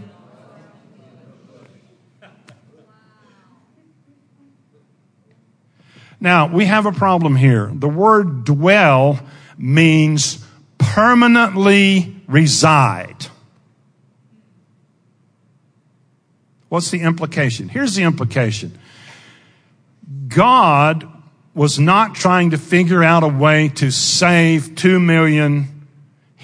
Now, 6.21 6.47
we 6.47 6.65
have 6.65 6.87
a 6.87 6.93
problem 6.93 7.37
here. 7.37 7.71
The 7.71 7.89
word 7.89 8.45
dwell 8.45 9.21
means 9.59 10.43
permanently 10.79 12.17
reside. 12.27 13.27
What's 16.71 16.91
the 16.91 17.01
implication? 17.01 17.69
Here's 17.69 17.95
the 17.95 18.05
implication. 18.05 18.79
God 20.29 21.07
was 21.55 21.79
not 21.79 22.15
trying 22.15 22.53
to 22.53 22.59
figure 22.59 23.05
out 23.05 23.23
a 23.23 23.29
way 23.29 23.69
to 23.75 23.91
save 23.91 24.77
two 24.77 24.99
million 24.99 25.74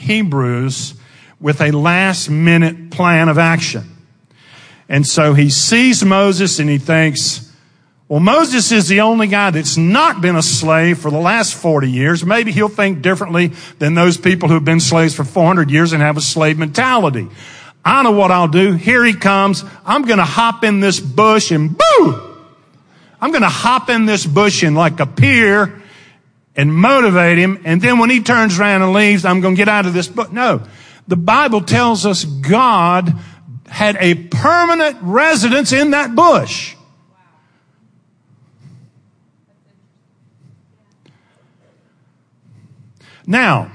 Hebrews 0.01 0.95
with 1.41 1.61
a 1.61 1.71
last 1.71 2.29
minute 2.29 2.91
plan 2.91 3.29
of 3.29 3.39
action. 3.39 3.85
And 4.89 5.07
so 5.07 5.35
he 5.35 5.51
sees 5.51 6.05
Moses 6.05 6.59
and 6.59 6.69
he 6.69 6.79
thinks, 6.79 7.51
well, 8.09 8.19
Moses 8.19 8.73
is 8.73 8.89
the 8.89 9.03
only 9.03 9.29
guy 9.29 9.51
that's 9.51 9.77
not 9.77 10.21
been 10.21 10.35
a 10.35 10.43
slave 10.43 10.99
for 10.99 11.13
the 11.13 11.21
last 11.21 11.55
40 11.55 11.89
years. 11.89 12.25
Maybe 12.25 12.51
he'll 12.51 12.69
think 12.69 13.03
differently 13.03 13.53
than 13.79 13.95
those 13.95 14.17
people 14.17 14.49
who've 14.49 14.65
been 14.65 14.81
slaves 14.81 15.15
for 15.15 15.23
400 15.23 15.71
years 15.71 15.93
and 15.93 16.03
have 16.03 16.17
a 16.17 16.21
slave 16.21 16.59
mentality. 16.59 17.29
I 17.85 18.03
know 18.03 18.11
what 18.11 18.33
I'll 18.33 18.49
do. 18.49 18.73
Here 18.73 19.05
he 19.05 19.15
comes. 19.15 19.65
I'm 19.87 20.03
going 20.03 20.19
to 20.19 20.25
hop 20.25 20.65
in 20.65 20.81
this 20.81 20.99
bush 20.99 21.53
and 21.53 21.79
boo! 21.79 22.37
I'm 23.21 23.31
going 23.31 23.43
to 23.43 23.49
hop 23.49 23.91
in 23.91 24.07
this 24.07 24.27
bush 24.27 24.65
and 24.65 24.75
like 24.75 24.99
appear 24.99 25.81
and 26.57 26.75
motivate 26.75 27.39
him. 27.39 27.61
And 27.65 27.81
then 27.81 27.99
when 27.99 28.11
he 28.11 28.23
turns 28.23 28.59
around 28.59 28.83
and 28.83 28.93
leaves, 28.93 29.25
I'm 29.25 29.41
going 29.41 29.55
to 29.55 29.59
get 29.59 29.69
out 29.69 29.87
of 29.87 29.95
this 29.95 30.09
book. 30.09 30.33
No, 30.33 30.63
the 31.09 31.17
Bible 31.17 31.61
tells 31.61 32.07
us 32.07 32.25
God 32.25 33.15
had 33.69 33.97
a 34.01 34.15
permanent 34.15 34.99
residence 35.01 35.73
in 35.73 35.93
that 35.93 36.15
bush. 36.15 36.75
Now, 43.27 43.71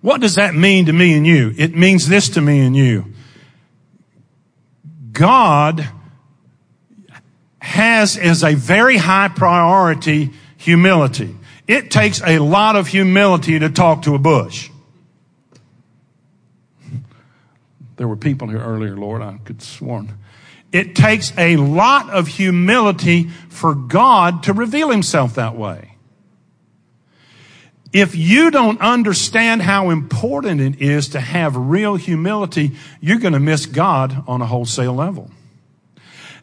what 0.00 0.20
does 0.20 0.36
that 0.36 0.54
mean 0.54 0.86
to 0.86 0.92
me 0.92 1.14
and 1.16 1.26
you? 1.26 1.52
It 1.56 1.74
means 1.74 2.08
this 2.08 2.28
to 2.30 2.40
me 2.40 2.60
and 2.60 2.76
you. 2.76 3.12
God 5.10 5.88
has 7.60 8.16
as 8.16 8.44
a 8.44 8.54
very 8.54 8.96
high 8.96 9.28
priority 9.28 10.30
humility. 10.56 11.34
It 11.68 11.90
takes 11.90 12.22
a 12.26 12.38
lot 12.38 12.76
of 12.76 12.88
humility 12.88 13.58
to 13.58 13.68
talk 13.68 14.02
to 14.02 14.14
a 14.14 14.18
bush. 14.18 14.70
There 17.96 18.08
were 18.08 18.16
people 18.16 18.48
here 18.48 18.60
earlier, 18.60 18.96
Lord, 18.96 19.20
I 19.20 19.38
could 19.44 19.60
sworn. 19.60 20.14
It 20.72 20.94
takes 20.94 21.32
a 21.36 21.56
lot 21.56 22.08
of 22.10 22.26
humility 22.26 23.28
for 23.50 23.74
God 23.74 24.44
to 24.44 24.54
reveal 24.54 24.90
himself 24.90 25.34
that 25.34 25.56
way. 25.56 25.94
If 27.92 28.14
you 28.14 28.50
don't 28.50 28.80
understand 28.80 29.62
how 29.62 29.90
important 29.90 30.60
it 30.60 30.80
is 30.80 31.08
to 31.10 31.20
have 31.20 31.56
real 31.56 31.96
humility, 31.96 32.76
you're 33.00 33.18
going 33.18 33.32
to 33.32 33.40
miss 33.40 33.66
God 33.66 34.24
on 34.26 34.40
a 34.40 34.46
wholesale 34.46 34.94
level. 34.94 35.30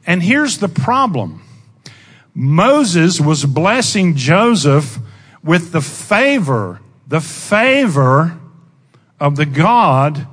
And 0.05 0.21
here's 0.21 0.57
the 0.57 0.67
problem. 0.67 1.41
Moses 2.33 3.21
was 3.21 3.45
blessing 3.45 4.15
Joseph 4.15 4.99
with 5.45 5.71
the 5.71 5.81
favor, 5.81 6.81
the 7.07 7.21
favor 7.21 8.37
of 9.19 9.35
the 9.35 9.45
God 9.45 10.27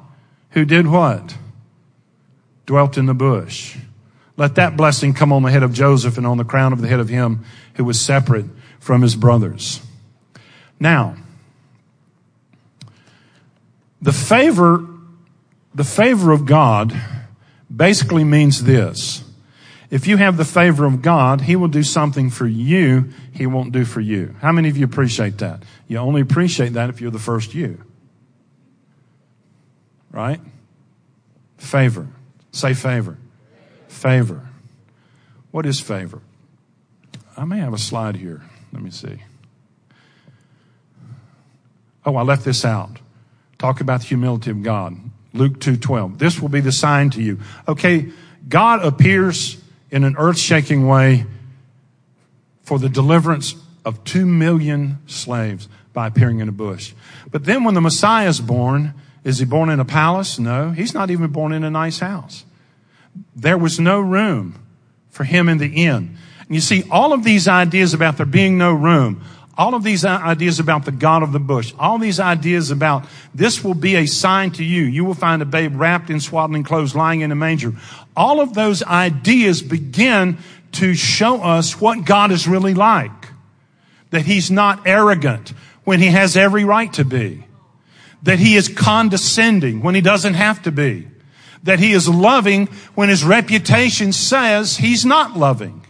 who 0.51 0.65
did 0.65 0.87
what? 0.87 1.37
Dwelt 2.65 2.97
in 2.97 3.07
the 3.07 3.15
bush. 3.15 3.77
Let 4.39 4.55
that 4.55 4.77
blessing 4.77 5.13
come 5.13 5.31
on 5.33 5.43
the 5.43 5.51
head 5.51 5.63
of 5.63 5.75
Joseph 5.75 6.17
and 6.17 6.27
on 6.27 6.39
the 6.39 6.45
crown 6.45 6.73
of 6.73 6.81
the 6.81 6.89
head 6.89 6.99
of 6.99 7.11
him 7.11 7.45
who 7.75 7.85
was 7.85 8.01
separate 8.01 8.47
from 8.81 9.03
his 9.03 9.15
brothers. 9.15 9.83
Now, 10.81 11.17
the 14.01 14.13
favor, 14.13 14.85
the 15.75 15.85
favor 15.85 16.33
of 16.33 16.47
God 16.47 16.99
basically 17.75 18.25
means 18.25 18.65
this. 18.65 19.23
If 19.93 20.07
you 20.07 20.17
have 20.17 20.39
the 20.39 20.45
favor 20.47 20.87
of 20.87 21.03
God, 21.03 21.43
He 21.43 21.55
will 21.55 21.69
do 21.69 21.83
something 21.83 22.31
for 22.31 22.47
you 22.47 23.11
He 23.31 23.47
won't 23.47 23.73
do 23.73 23.85
for 23.85 24.01
you. 24.01 24.35
How 24.41 24.51
many 24.51 24.71
of 24.71 24.79
you 24.79 24.87
appreciate 24.87 25.37
that? 25.39 25.63
You 25.87 25.99
only 25.99 26.23
appreciate 26.23 26.73
that 26.73 26.89
if 26.89 27.03
you're 27.03 27.11
the 27.11 27.19
first 27.19 27.53
you. 27.53 27.79
Right? 30.11 30.41
Favor. 31.59 32.09
Say 32.53 32.73
favor. 32.73 33.19
Favor. 33.87 34.49
What 35.51 35.67
is 35.67 35.79
favor? 35.79 36.23
I 37.37 37.45
may 37.45 37.59
have 37.59 37.75
a 37.75 37.79
slide 37.79 38.17
here. 38.17 38.41
Let 38.73 38.83
me 38.83 38.91
see. 38.91 39.19
Oh, 42.07 42.17
I 42.17 42.23
left 42.23 42.47
this 42.47 42.65
out. 42.65 42.99
Talk 43.59 43.83
about 43.83 44.01
the 44.01 44.07
humility 44.07 44.51
of 44.51 44.63
God. 44.63 44.97
Luke 45.35 45.61
2:12. 45.61 46.19
This 46.19 46.41
will 46.41 46.49
be 46.49 46.61
the 46.61 46.73
sign 46.73 47.11
to 47.11 47.23
you. 47.23 47.41
Okay, 47.69 48.11
God 48.49 48.83
appears 48.83 49.62
in 49.93 50.03
an 50.03 50.17
earth 50.19 50.39
shaking 50.39 50.89
way 50.89 51.27
for 52.63 52.81
the 52.81 52.89
deliverance 52.89 53.55
of 53.85 54.03
two 54.03 54.27
million 54.27 54.99
slaves 55.07 55.69
by 55.93 56.07
appearing 56.07 56.41
in 56.41 56.49
a 56.49 56.53
bush. 56.53 56.95
But 57.31 57.45
then 57.45 57.63
when 57.63 57.75
the 57.75 57.81
Messiah 57.81 58.29
is 58.29 58.41
born, 58.41 58.95
is 59.23 59.39
he 59.39 59.45
born 59.45 59.69
in 59.69 59.79
a 59.79 59.85
palace? 59.85 60.39
No, 60.39 60.71
he's 60.71 60.95
not 60.95 61.11
even 61.11 61.31
born 61.31 61.53
in 61.53 61.63
a 61.63 61.71
nice 61.71 62.01
house. 62.01 62.45
There 63.37 63.59
was 63.59 63.79
no 63.79 64.01
room 64.01 64.59
for 65.11 65.25
him 65.25 65.49
in 65.49 65.59
the 65.59 65.69
inn. 65.69 66.17
And 66.41 66.55
you 66.55 66.61
see, 66.61 66.85
all 66.91 67.13
of 67.13 67.23
these 67.23 67.47
ideas 67.47 67.93
about 67.93 68.17
there 68.17 68.27
being 68.27 68.57
no 68.57 68.73
room, 68.73 69.23
all 69.57 69.75
of 69.75 69.83
these 69.83 70.05
ideas 70.05 70.59
about 70.61 70.87
the 70.87 70.93
God 70.93 71.23
of 71.23 71.33
the 71.33 71.41
bush, 71.41 71.75
all 71.79 71.99
these 71.99 72.19
ideas 72.19 72.71
about 72.71 73.05
this 73.35 73.63
will 73.63 73.75
be 73.75 73.97
a 73.97 74.07
sign 74.07 74.51
to 74.53 74.65
you. 74.65 74.85
You 74.85 75.05
will 75.05 75.15
find 75.15 75.43
a 75.43 75.47
babe 75.47 75.79
wrapped 75.79 76.09
in 76.09 76.21
swaddling 76.21 76.65
clothes 76.65 76.95
lying 76.95 77.21
in 77.21 77.31
a 77.31 77.35
manger. 77.35 77.75
All 78.17 78.41
of 78.41 78.55
those 78.55 78.83
ideas 78.83 79.61
begin 79.61 80.39
to 80.73 80.95
show 80.95 81.43
us 81.43 81.81
what 81.81 82.07
God 82.07 82.33
is 82.33 82.49
really 82.49 82.73
like. 82.73 83.11
That 84.11 84.25
he's 84.25 84.51
not 84.51 84.87
arrogant 84.87 85.51
when 85.85 86.01
he 86.01 86.09
has 86.09 86.37
every 86.37 86.65
right 86.65 86.93
to 86.95 87.05
be. 87.05 87.45
That 88.23 88.39
he 88.39 88.57
is 88.57 88.69
condescending 88.69 89.83
when 89.83 89.95
he 89.95 90.01
doesn't 90.01 90.35
have 90.35 90.63
to 90.63 90.73
be. 90.73 91.09
That 91.65 91.79
he 91.79 91.93
is 91.93 92.09
loving 92.09 92.67
when 92.95 93.11
his 93.11 93.23
reputation 93.23 94.13
says 94.13 94.79
he's 94.79 95.05
not 95.05 95.37
loving. 95.37 95.82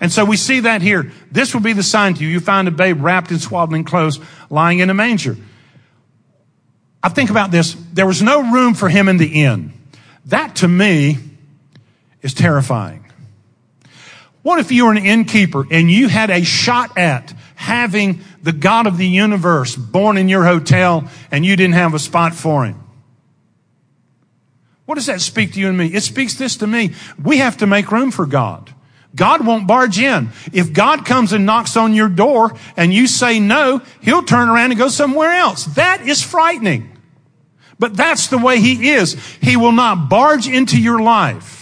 And 0.00 0.12
so 0.12 0.24
we 0.24 0.36
see 0.36 0.60
that 0.60 0.82
here. 0.82 1.12
This 1.30 1.54
will 1.54 1.60
be 1.60 1.72
the 1.72 1.82
sign 1.82 2.14
to 2.14 2.22
you. 2.22 2.28
You 2.28 2.40
find 2.40 2.68
a 2.68 2.70
babe 2.70 3.02
wrapped 3.02 3.30
in 3.30 3.38
swaddling 3.38 3.84
clothes 3.84 4.20
lying 4.50 4.80
in 4.80 4.90
a 4.90 4.94
manger. 4.94 5.36
I 7.02 7.10
think 7.10 7.30
about 7.30 7.50
this. 7.50 7.76
There 7.92 8.06
was 8.06 8.22
no 8.22 8.52
room 8.52 8.74
for 8.74 8.88
him 8.88 9.08
in 9.08 9.18
the 9.18 9.44
inn. 9.44 9.72
That 10.26 10.56
to 10.56 10.68
me 10.68 11.18
is 12.22 12.34
terrifying. 12.34 13.04
What 14.42 14.58
if 14.58 14.72
you 14.72 14.86
were 14.86 14.92
an 14.92 14.98
innkeeper 14.98 15.66
and 15.70 15.90
you 15.90 16.08
had 16.08 16.30
a 16.30 16.44
shot 16.44 16.98
at 16.98 17.32
having 17.54 18.20
the 18.42 18.52
God 18.52 18.86
of 18.86 18.98
the 18.98 19.06
universe 19.06 19.76
born 19.76 20.18
in 20.18 20.28
your 20.28 20.44
hotel 20.44 21.08
and 21.30 21.46
you 21.46 21.56
didn't 21.56 21.74
have 21.74 21.94
a 21.94 21.98
spot 21.98 22.34
for 22.34 22.66
him? 22.66 22.80
What 24.86 24.96
does 24.96 25.06
that 25.06 25.22
speak 25.22 25.54
to 25.54 25.60
you 25.60 25.68
and 25.68 25.78
me? 25.78 25.86
It 25.86 26.02
speaks 26.02 26.34
this 26.34 26.58
to 26.58 26.66
me. 26.66 26.94
We 27.22 27.38
have 27.38 27.56
to 27.58 27.66
make 27.66 27.90
room 27.90 28.10
for 28.10 28.26
God. 28.26 28.73
God 29.14 29.46
won't 29.46 29.66
barge 29.66 29.98
in. 29.98 30.30
If 30.52 30.72
God 30.72 31.06
comes 31.06 31.32
and 31.32 31.46
knocks 31.46 31.76
on 31.76 31.94
your 31.94 32.08
door 32.08 32.56
and 32.76 32.92
you 32.92 33.06
say 33.06 33.38
no, 33.38 33.80
he'll 34.00 34.24
turn 34.24 34.48
around 34.48 34.72
and 34.72 34.78
go 34.78 34.88
somewhere 34.88 35.32
else. 35.32 35.64
That 35.66 36.02
is 36.02 36.22
frightening. 36.22 36.90
But 37.78 37.96
that's 37.96 38.28
the 38.28 38.38
way 38.38 38.60
he 38.60 38.90
is. 38.90 39.14
He 39.40 39.56
will 39.56 39.72
not 39.72 40.08
barge 40.08 40.48
into 40.48 40.80
your 40.80 41.00
life. 41.00 41.53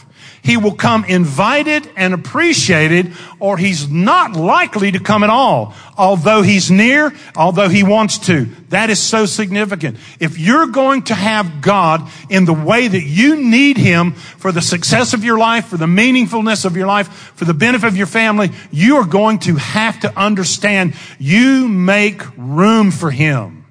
He 0.45 0.57
will 0.57 0.75
come 0.75 1.05
invited 1.05 1.89
and 1.95 2.13
appreciated, 2.13 3.13
or 3.39 3.57
he's 3.57 3.89
not 3.89 4.33
likely 4.33 4.91
to 4.91 4.99
come 4.99 5.23
at 5.23 5.31
all, 5.31 5.73
although 5.97 6.43
he's 6.43 6.69
near, 6.69 7.13
although 7.37 7.69
he 7.69 7.85
wants 7.85 8.19
to. 8.27 8.47
That 8.71 8.91
is 8.91 8.99
so 8.99 9.25
significant. 9.25 9.99
If 10.19 10.41
you're 10.41 10.67
going 10.67 11.05
to 11.05 11.15
have 11.15 11.61
God 11.61 12.11
in 12.29 12.45
the 12.45 12.53
way 12.53 12.89
that 12.89 13.05
you 13.05 13.37
need 13.37 13.77
him 13.77 14.13
for 14.13 14.51
the 14.51 14.61
success 14.61 15.15
of 15.15 15.23
your 15.23 15.39
life, 15.39 15.67
for 15.67 15.77
the 15.77 15.87
meaningfulness 15.87 16.65
of 16.65 16.77
your 16.77 16.89
life, 16.89 17.07
for 17.37 17.45
the 17.45 17.55
benefit 17.55 17.87
of 17.87 17.97
your 17.97 18.09
family, 18.09 18.51
you 18.73 18.97
are 18.97 19.07
going 19.07 19.39
to 19.41 19.55
have 19.55 20.01
to 20.01 20.19
understand 20.19 20.95
you 21.21 21.69
make 21.69 22.21
room 22.37 22.91
for 22.91 23.13
him. 23.13 23.65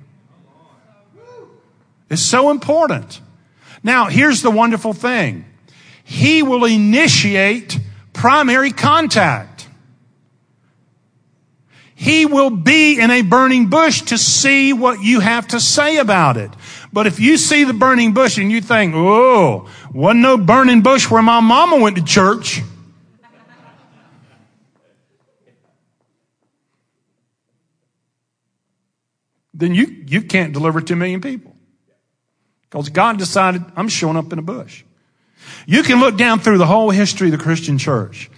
It's 2.09 2.21
so 2.21 2.49
important. 2.49 3.19
Now, 3.83 4.05
here's 4.07 4.41
the 4.41 4.51
wonderful 4.51 4.93
thing. 4.93 5.50
He 6.11 6.43
will 6.43 6.65
initiate 6.65 7.79
primary 8.11 8.73
contact. 8.73 9.65
He 11.95 12.25
will 12.25 12.49
be 12.49 12.99
in 12.99 13.09
a 13.09 13.21
burning 13.21 13.69
bush 13.69 14.01
to 14.01 14.17
see 14.17 14.73
what 14.73 15.01
you 15.01 15.21
have 15.21 15.47
to 15.47 15.59
say 15.61 15.99
about 15.99 16.35
it. 16.35 16.51
But 16.91 17.07
if 17.07 17.21
you 17.21 17.37
see 17.37 17.63
the 17.63 17.71
burning 17.71 18.13
bush 18.13 18.37
and 18.37 18.51
you 18.51 18.59
think, 18.59 18.93
oh, 18.93 19.69
wasn't 19.93 20.19
no 20.19 20.35
burning 20.37 20.81
bush 20.81 21.09
where 21.09 21.21
my 21.21 21.39
mama 21.39 21.77
went 21.77 21.95
to 21.95 22.03
church. 22.03 22.61
then 29.53 29.73
you, 29.73 29.85
you 30.07 30.23
can't 30.23 30.51
deliver 30.51 30.81
to 30.81 30.91
a 30.91 30.95
million 30.97 31.21
people. 31.21 31.55
Because 32.69 32.89
God 32.89 33.17
decided, 33.17 33.63
I'm 33.77 33.87
showing 33.87 34.17
up 34.17 34.33
in 34.33 34.39
a 34.39 34.41
bush. 34.41 34.83
You 35.65 35.83
can 35.83 35.99
look 35.99 36.17
down 36.17 36.39
through 36.39 36.57
the 36.57 36.65
whole 36.65 36.89
history 36.89 37.27
of 37.27 37.31
the 37.31 37.43
Christian 37.43 37.77
church. 37.77 38.29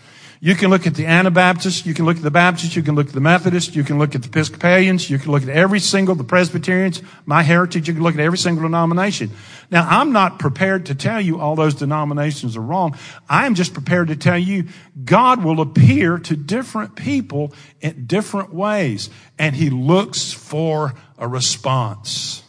You 0.43 0.55
can 0.55 0.69
look 0.69 0.85
at 0.85 0.95
the 0.95 1.05
Anabaptists, 1.05 1.85
you 1.85 1.93
can 1.93 2.03
look 2.03 2.17
at 2.17 2.21
the 2.21 2.29
Baptists, 2.29 2.75
you 2.75 2.83
can 2.83 2.95
look 2.95 3.07
at 3.07 3.13
the 3.13 3.21
Methodists, 3.21 3.77
you 3.77 3.85
can 3.85 3.97
look 3.97 4.13
at 4.13 4.23
the 4.23 4.27
Episcopalians, 4.27 5.09
you 5.09 5.17
can 5.17 5.31
look 5.31 5.43
at 5.43 5.47
every 5.47 5.79
single, 5.79 6.15
the 6.15 6.25
Presbyterians, 6.25 7.01
my 7.25 7.43
heritage, 7.43 7.87
you 7.87 7.93
can 7.93 8.03
look 8.03 8.13
at 8.15 8.19
every 8.19 8.37
single 8.37 8.63
denomination. 8.63 9.31
Now, 9.71 9.87
I'm 9.89 10.11
not 10.11 10.39
prepared 10.39 10.87
to 10.87 10.95
tell 10.95 11.21
you 11.21 11.39
all 11.39 11.55
those 11.55 11.75
denominations 11.75 12.57
are 12.57 12.61
wrong. 12.61 12.97
I'm 13.29 13.55
just 13.55 13.73
prepared 13.73 14.09
to 14.09 14.17
tell 14.17 14.37
you 14.37 14.67
God 15.05 15.45
will 15.45 15.61
appear 15.61 16.17
to 16.17 16.35
different 16.35 16.97
people 16.97 17.53
in 17.79 18.05
different 18.05 18.53
ways, 18.53 19.09
and 19.39 19.55
He 19.55 19.69
looks 19.69 20.33
for 20.33 20.93
a 21.17 21.25
response. 21.25 22.43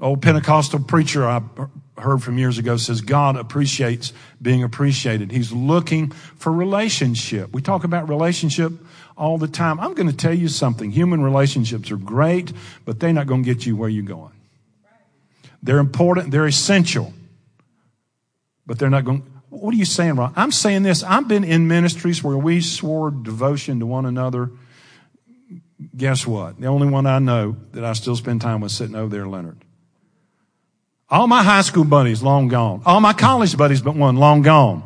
Old 0.00 0.22
Pentecostal 0.22 0.80
preacher 0.80 1.26
I 1.26 1.42
heard 1.98 2.22
from 2.22 2.38
years 2.38 2.58
ago 2.58 2.76
says 2.76 3.00
God 3.00 3.36
appreciates 3.36 4.12
being 4.40 4.62
appreciated. 4.62 5.30
He's 5.30 5.52
looking 5.52 6.10
for 6.10 6.52
relationship. 6.52 7.52
We 7.52 7.62
talk 7.62 7.84
about 7.84 8.08
relationship 8.08 8.72
all 9.16 9.38
the 9.38 9.48
time. 9.48 9.80
I'm 9.80 9.94
going 9.94 10.08
to 10.08 10.16
tell 10.16 10.34
you 10.34 10.48
something. 10.48 10.90
Human 10.90 11.22
relationships 11.22 11.90
are 11.90 11.96
great, 11.96 12.52
but 12.84 13.00
they're 13.00 13.12
not 13.12 13.26
going 13.26 13.44
to 13.44 13.54
get 13.54 13.66
you 13.66 13.76
where 13.76 13.88
you're 13.88 14.04
going. 14.04 14.32
They're 15.62 15.78
important. 15.78 16.30
They're 16.30 16.46
essential, 16.46 17.12
but 18.66 18.78
they're 18.78 18.90
not 18.90 19.04
going. 19.04 19.22
What 19.48 19.72
are 19.74 19.78
you 19.78 19.86
saying, 19.86 20.16
Ron? 20.16 20.32
I'm 20.36 20.52
saying 20.52 20.82
this. 20.82 21.02
I've 21.02 21.28
been 21.28 21.44
in 21.44 21.66
ministries 21.66 22.22
where 22.22 22.36
we 22.36 22.60
swore 22.60 23.10
devotion 23.10 23.80
to 23.80 23.86
one 23.86 24.04
another 24.04 24.50
guess 25.96 26.26
what? 26.26 26.60
The 26.60 26.66
only 26.66 26.88
one 26.88 27.06
I 27.06 27.18
know 27.18 27.56
that 27.72 27.84
I 27.84 27.92
still 27.92 28.16
spend 28.16 28.40
time 28.40 28.60
with 28.60 28.72
sitting 28.72 28.96
over 28.96 29.14
there, 29.14 29.26
Leonard. 29.26 29.65
All 31.08 31.26
my 31.26 31.42
high 31.42 31.62
school 31.62 31.84
buddies, 31.84 32.22
long 32.22 32.48
gone. 32.48 32.82
All 32.84 33.00
my 33.00 33.12
college 33.12 33.56
buddies, 33.56 33.80
but 33.80 33.94
one, 33.94 34.16
long 34.16 34.42
gone. 34.42 34.82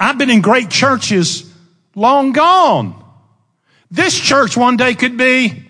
I've 0.00 0.16
been 0.16 0.30
in 0.30 0.40
great 0.40 0.70
churches, 0.70 1.52
long 1.94 2.32
gone. 2.32 2.98
This 3.90 4.18
church 4.18 4.56
one 4.56 4.76
day 4.76 4.94
could 4.94 5.16
be. 5.16 5.68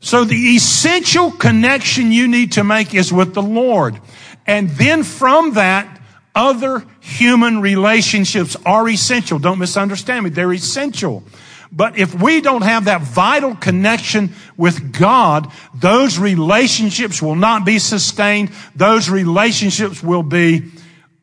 So 0.00 0.24
the 0.24 0.56
essential 0.56 1.30
connection 1.30 2.12
you 2.12 2.28
need 2.28 2.52
to 2.52 2.64
make 2.64 2.94
is 2.94 3.12
with 3.12 3.34
the 3.34 3.42
Lord. 3.42 4.00
And 4.46 4.70
then 4.70 5.02
from 5.02 5.54
that, 5.54 6.00
other 6.34 6.84
human 7.00 7.60
relationships 7.60 8.56
are 8.66 8.88
essential. 8.88 9.38
Don't 9.38 9.58
misunderstand 9.58 10.24
me. 10.24 10.30
They're 10.30 10.52
essential. 10.52 11.22
But 11.76 11.98
if 11.98 12.14
we 12.14 12.40
don't 12.40 12.62
have 12.62 12.84
that 12.84 13.00
vital 13.00 13.56
connection 13.56 14.32
with 14.56 14.96
God, 14.96 15.50
those 15.74 16.18
relationships 16.18 17.20
will 17.20 17.34
not 17.34 17.66
be 17.66 17.80
sustained. 17.80 18.52
Those 18.76 19.10
relationships 19.10 20.00
will 20.00 20.22
be 20.22 20.70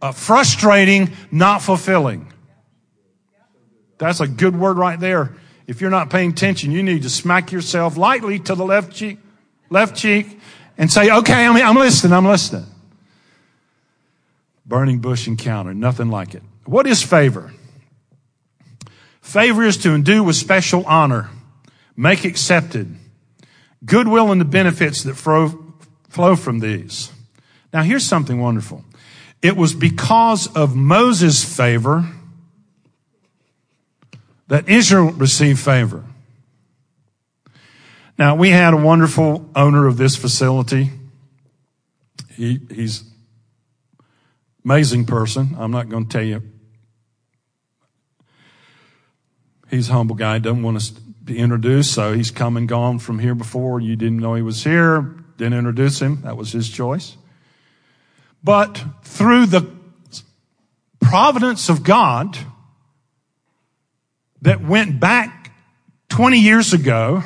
uh, 0.02 0.12
frustrating, 0.12 1.12
not 1.32 1.62
fulfilling. 1.62 2.28
That's 3.98 4.20
a 4.20 4.28
good 4.28 4.60
word 4.60 4.78
right 4.78 5.00
there. 5.00 5.38
If 5.68 5.80
you're 5.80 5.90
not 5.90 6.10
paying 6.10 6.32
attention, 6.32 6.72
you 6.72 6.84
need 6.84 7.04
to 7.04 7.10
smack 7.10 7.54
yourself 7.54 7.96
lightly 7.96 8.38
to 8.40 8.56
the 8.56 8.66
left 8.66 8.92
cheek, 8.94 9.20
left 9.70 9.96
cheek, 9.96 10.38
and 10.78 10.92
say, 10.92 11.10
okay, 11.10 11.46
I'm, 11.46 11.56
I'm 11.56 11.78
listening, 11.78 12.12
I'm 12.12 12.26
listening. 12.26 12.66
Burning 14.66 15.00
bush 15.00 15.28
encounter, 15.28 15.74
nothing 15.74 16.10
like 16.10 16.36
it. 16.36 16.44
What 16.66 16.88
is 16.88 17.02
favor? 17.02 17.54
Favor 19.32 19.64
is 19.64 19.78
to 19.78 19.94
endue 19.94 20.24
with 20.24 20.36
special 20.36 20.84
honor, 20.86 21.30
make 21.96 22.26
accepted, 22.26 22.98
goodwill 23.86 24.30
and 24.30 24.42
the 24.42 24.46
benefits 24.46 25.04
that 25.04 25.16
flow, 25.16 26.36
from 26.36 26.60
these. 26.60 27.14
Now 27.72 27.82
here's 27.84 28.06
something 28.06 28.42
wonderful. 28.42 28.84
It 29.42 29.56
was 29.56 29.74
because 29.74 30.54
of 30.54 30.76
Moses' 30.76 31.46
favor 31.46 32.10
that 34.50 34.68
Israel 34.68 35.14
received 35.14 35.62
favor. 35.62 36.04
Now, 38.18 38.36
we 38.36 38.50
had 38.50 38.74
a 38.74 38.78
wonderful 38.78 39.50
owner 39.56 39.88
of 39.88 39.96
this 39.96 40.18
facility. 40.18 40.90
He, 42.36 42.60
he's 42.70 43.06
amazing 44.66 45.06
person. 45.06 45.56
I'm 45.58 45.72
not 45.72 45.88
going 45.88 46.08
to 46.08 46.12
tell 46.12 46.26
you. 46.26 46.51
He's 49.72 49.90
a 49.90 49.94
humble 49.94 50.18
guy. 50.18 50.38
Doesn't 50.38 50.64
want 50.64 50.82
to 50.82 51.02
be 51.24 51.40
introduced. 51.40 51.94
So 51.94 52.14
he's 52.14 52.30
come 52.30 52.58
and 52.58 52.68
gone 52.68 53.00
from 53.00 53.20
here 53.20 53.34
before. 53.34 53.80
You 53.80 53.96
didn't 53.96 54.18
know 54.18 54.36
he 54.36 54.42
was 54.42 54.66
here. 54.66 55.16
Didn't 55.38 55.58
introduce 55.58 56.02
him. 56.02 56.22
That 56.24 56.36
was 56.36 56.52
his 56.52 56.70
choice. 56.70 57.16
But 58.44 58.84
through 59.04 59.46
the 59.46 59.74
providence 61.00 61.70
of 61.70 61.84
God 61.84 62.38
that 64.42 64.62
went 64.62 65.00
back 65.00 65.54
20 66.10 66.38
years 66.38 66.74
ago, 66.74 67.24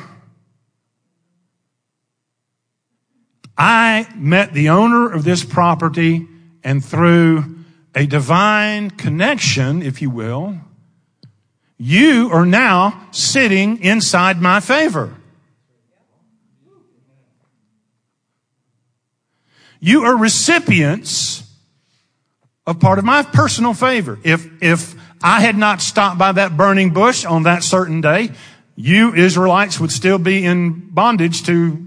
I 3.58 4.06
met 4.14 4.52
the 4.52 4.68
owner 4.68 5.10
of 5.10 5.24
this 5.24 5.42
property 5.42 6.28
and 6.62 6.84
through 6.84 7.56
a 7.94 8.06
divine 8.06 8.90
connection, 8.90 9.82
if 9.82 10.00
you 10.00 10.10
will, 10.10 10.60
you 11.78 12.30
are 12.32 12.46
now 12.46 13.08
sitting 13.10 13.82
inside 13.82 14.40
my 14.40 14.60
favor. 14.60 15.14
You 19.80 20.04
are 20.04 20.16
recipients 20.16 21.42
of 22.66 22.80
part 22.80 22.98
of 22.98 23.04
my 23.04 23.22
personal 23.22 23.74
favor. 23.74 24.18
If, 24.24 24.62
if 24.62 24.94
I 25.22 25.40
had 25.40 25.56
not 25.56 25.80
stopped 25.80 26.18
by 26.18 26.32
that 26.32 26.56
burning 26.56 26.92
bush 26.92 27.24
on 27.24 27.44
that 27.44 27.62
certain 27.62 28.00
day, 28.00 28.30
you 28.74 29.14
Israelites 29.14 29.78
would 29.78 29.92
still 29.92 30.18
be 30.18 30.44
in 30.44 30.88
bondage 30.90 31.44
to 31.44 31.86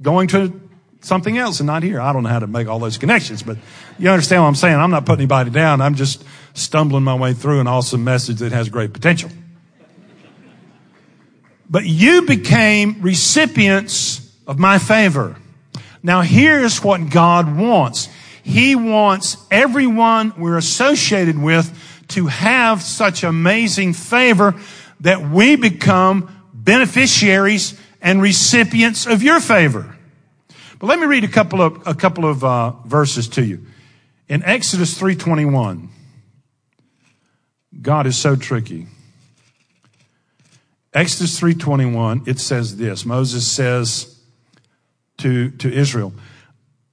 going 0.00 0.28
to 0.28 0.65
something 1.06 1.38
else 1.38 1.60
and 1.60 1.66
not 1.66 1.82
here. 1.82 2.00
I 2.00 2.12
don't 2.12 2.24
know 2.24 2.28
how 2.28 2.40
to 2.40 2.46
make 2.46 2.66
all 2.66 2.80
those 2.80 2.98
connections, 2.98 3.42
but 3.42 3.56
you 3.98 4.10
understand 4.10 4.42
what 4.42 4.48
I'm 4.48 4.54
saying. 4.56 4.76
I'm 4.76 4.90
not 4.90 5.06
putting 5.06 5.20
anybody 5.20 5.50
down. 5.50 5.80
I'm 5.80 5.94
just 5.94 6.24
stumbling 6.54 7.04
my 7.04 7.14
way 7.14 7.32
through 7.32 7.60
an 7.60 7.68
awesome 7.68 8.02
message 8.02 8.38
that 8.38 8.52
has 8.52 8.68
great 8.68 8.92
potential. 8.92 9.30
But 11.70 11.84
you 11.86 12.22
became 12.22 13.00
recipients 13.00 14.32
of 14.46 14.58
my 14.58 14.78
favor. 14.78 15.36
Now 16.02 16.22
here's 16.22 16.82
what 16.82 17.10
God 17.10 17.56
wants. 17.56 18.08
He 18.42 18.76
wants 18.76 19.36
everyone 19.50 20.32
we're 20.36 20.56
associated 20.56 21.40
with 21.40 22.04
to 22.08 22.26
have 22.26 22.82
such 22.82 23.24
amazing 23.24 23.92
favor 23.92 24.54
that 25.00 25.28
we 25.28 25.56
become 25.56 26.32
beneficiaries 26.52 27.78
and 28.00 28.22
recipients 28.22 29.06
of 29.06 29.22
your 29.22 29.40
favor. 29.40 29.95
But 30.78 30.86
let 30.86 30.98
me 30.98 31.06
read 31.06 31.24
a 31.24 31.28
couple 31.28 31.62
of, 31.62 31.86
a 31.86 31.94
couple 31.94 32.26
of 32.26 32.44
uh, 32.44 32.72
verses 32.84 33.28
to 33.30 33.44
you. 33.44 33.66
In 34.28 34.42
Exodus 34.42 34.98
321, 34.98 35.88
God 37.80 38.06
is 38.06 38.16
so 38.16 38.36
tricky. 38.36 38.86
Exodus 40.92 41.38
321, 41.38 42.22
it 42.26 42.38
says 42.38 42.76
this. 42.76 43.04
Moses 43.04 43.46
says, 43.46 44.16
to, 45.18 45.50
to 45.50 45.72
Israel. 45.72 46.12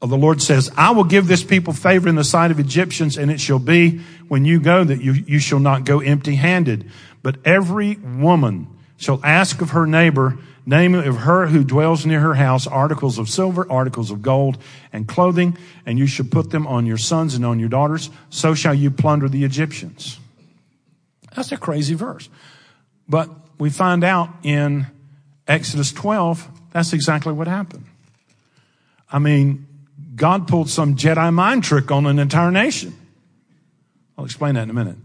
Uh, 0.01 0.07
the 0.07 0.17
Lord 0.17 0.41
says, 0.41 0.71
I 0.77 0.91
will 0.91 1.03
give 1.03 1.27
this 1.27 1.43
people 1.43 1.73
favor 1.73 2.09
in 2.09 2.15
the 2.15 2.23
sight 2.23 2.51
of 2.51 2.59
Egyptians, 2.59 3.17
and 3.17 3.31
it 3.31 3.39
shall 3.39 3.59
be 3.59 3.99
when 4.27 4.45
you 4.45 4.59
go 4.59 4.83
that 4.83 5.01
you, 5.01 5.13
you 5.13 5.39
shall 5.39 5.59
not 5.59 5.85
go 5.85 5.99
empty 5.99 6.35
handed. 6.35 6.89
But 7.21 7.37
every 7.45 7.95
woman 7.95 8.67
shall 8.97 9.19
ask 9.23 9.61
of 9.61 9.71
her 9.71 9.85
neighbor, 9.85 10.37
namely 10.65 11.07
of 11.07 11.17
her 11.17 11.47
who 11.47 11.63
dwells 11.63 12.05
near 12.05 12.19
her 12.19 12.35
house, 12.35 12.67
articles 12.67 13.17
of 13.17 13.29
silver, 13.29 13.69
articles 13.69 14.11
of 14.11 14.21
gold, 14.21 14.57
and 14.91 15.07
clothing, 15.07 15.57
and 15.85 15.99
you 15.99 16.07
shall 16.07 16.25
put 16.25 16.51
them 16.51 16.65
on 16.67 16.85
your 16.85 16.97
sons 16.97 17.35
and 17.35 17.45
on 17.45 17.59
your 17.59 17.69
daughters. 17.69 18.09
So 18.29 18.53
shall 18.53 18.73
you 18.73 18.91
plunder 18.91 19.27
the 19.27 19.43
Egyptians. 19.43 20.19
That's 21.35 21.51
a 21.51 21.57
crazy 21.57 21.95
verse. 21.95 22.29
But 23.09 23.29
we 23.57 23.69
find 23.69 24.03
out 24.03 24.29
in 24.43 24.87
Exodus 25.47 25.91
12, 25.91 26.47
that's 26.71 26.93
exactly 26.93 27.33
what 27.33 27.47
happened. 27.47 27.85
I 29.11 29.19
mean, 29.19 29.67
God 30.15 30.47
pulled 30.47 30.69
some 30.69 30.95
Jedi 30.95 31.33
mind 31.33 31.63
trick 31.63 31.91
on 31.91 32.05
an 32.05 32.19
entire 32.19 32.51
nation. 32.51 32.95
I'll 34.17 34.25
explain 34.25 34.55
that 34.55 34.63
in 34.63 34.69
a 34.69 34.73
minute. 34.73 34.97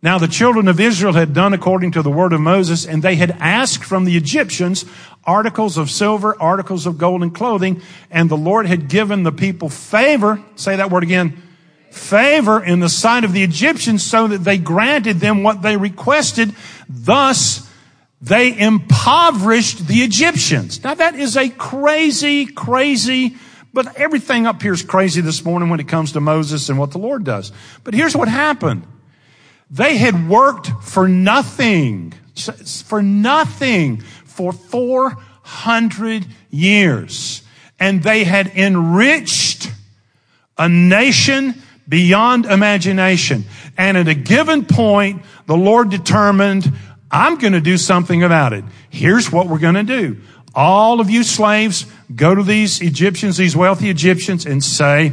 Now 0.00 0.18
the 0.18 0.28
children 0.28 0.68
of 0.68 0.78
Israel 0.78 1.14
had 1.14 1.34
done 1.34 1.52
according 1.52 1.92
to 1.92 2.02
the 2.02 2.10
word 2.10 2.32
of 2.32 2.40
Moses, 2.40 2.86
and 2.86 3.02
they 3.02 3.16
had 3.16 3.36
asked 3.40 3.84
from 3.84 4.04
the 4.04 4.16
Egyptians 4.16 4.84
articles 5.24 5.76
of 5.76 5.90
silver, 5.90 6.40
articles 6.40 6.86
of 6.86 6.98
gold 6.98 7.22
and 7.22 7.34
clothing, 7.34 7.82
and 8.10 8.30
the 8.30 8.36
Lord 8.36 8.66
had 8.66 8.88
given 8.88 9.24
the 9.24 9.32
people 9.32 9.68
favor, 9.68 10.42
say 10.54 10.76
that 10.76 10.90
word 10.90 11.02
again, 11.02 11.42
favor 11.90 12.62
in 12.62 12.78
the 12.78 12.88
sight 12.88 13.24
of 13.24 13.32
the 13.32 13.42
Egyptians 13.42 14.04
so 14.04 14.28
that 14.28 14.44
they 14.44 14.56
granted 14.56 15.18
them 15.18 15.42
what 15.42 15.62
they 15.62 15.76
requested. 15.76 16.54
Thus, 16.88 17.68
they 18.22 18.56
impoverished 18.56 19.88
the 19.88 20.02
Egyptians. 20.02 20.82
Now 20.84 20.94
that 20.94 21.16
is 21.16 21.36
a 21.36 21.48
crazy, 21.48 22.46
crazy, 22.46 23.36
but 23.72 23.96
everything 23.96 24.46
up 24.46 24.62
here 24.62 24.72
is 24.72 24.82
crazy 24.82 25.20
this 25.20 25.44
morning 25.44 25.70
when 25.70 25.80
it 25.80 25.88
comes 25.88 26.12
to 26.12 26.20
Moses 26.20 26.68
and 26.68 26.78
what 26.78 26.92
the 26.92 26.98
Lord 26.98 27.24
does. 27.24 27.52
But 27.82 27.94
here's 27.94 28.16
what 28.16 28.28
happened. 28.28 28.86
They 29.70 29.96
had 29.98 30.28
worked 30.28 30.70
for 30.82 31.08
nothing, 31.08 32.14
for 32.84 33.02
nothing 33.02 34.00
for 34.24 34.52
400 34.52 36.26
years. 36.50 37.42
And 37.78 38.02
they 38.02 38.24
had 38.24 38.48
enriched 38.48 39.70
a 40.56 40.68
nation 40.68 41.54
beyond 41.88 42.46
imagination. 42.46 43.44
And 43.76 43.96
at 43.96 44.08
a 44.08 44.14
given 44.14 44.64
point, 44.64 45.22
the 45.46 45.56
Lord 45.56 45.90
determined, 45.90 46.72
I'm 47.10 47.36
going 47.36 47.52
to 47.52 47.60
do 47.60 47.78
something 47.78 48.22
about 48.22 48.52
it. 48.52 48.64
Here's 48.90 49.30
what 49.30 49.46
we're 49.46 49.58
going 49.58 49.74
to 49.74 49.82
do. 49.82 50.18
All 50.54 51.00
of 51.00 51.08
you 51.08 51.22
slaves, 51.22 51.86
go 52.14 52.34
to 52.34 52.42
these 52.42 52.80
Egyptians, 52.80 53.36
these 53.36 53.56
wealthy 53.56 53.90
Egyptians 53.90 54.44
and 54.44 54.64
say, 54.64 55.12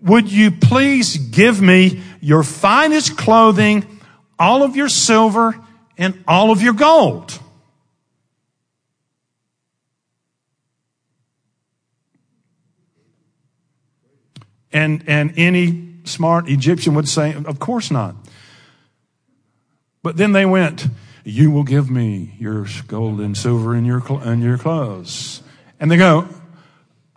would 0.00 0.32
you 0.32 0.50
please 0.50 1.16
give 1.16 1.60
me 1.60 2.02
your 2.20 2.42
finest 2.42 3.16
clothing, 3.16 4.00
all 4.38 4.62
of 4.62 4.76
your 4.76 4.88
silver, 4.88 5.58
and 5.96 6.22
all 6.26 6.50
of 6.50 6.62
your 6.62 6.72
gold? 6.72 7.38
And, 14.72 15.02
and 15.06 15.32
any 15.36 15.94
smart 16.04 16.48
Egyptian 16.48 16.94
would 16.94 17.08
say, 17.08 17.34
of 17.34 17.58
course 17.58 17.90
not. 17.90 18.14
But 20.02 20.16
then 20.16 20.32
they 20.32 20.46
went, 20.46 20.86
you 21.24 21.50
will 21.50 21.64
give 21.64 21.90
me 21.90 22.34
your 22.38 22.66
gold 22.86 23.20
and 23.20 23.36
silver 23.36 23.74
and 23.74 23.86
your, 23.86 24.02
and 24.22 24.42
your 24.42 24.58
clothes. 24.58 25.42
And 25.78 25.90
they 25.90 25.96
go, 25.96 26.28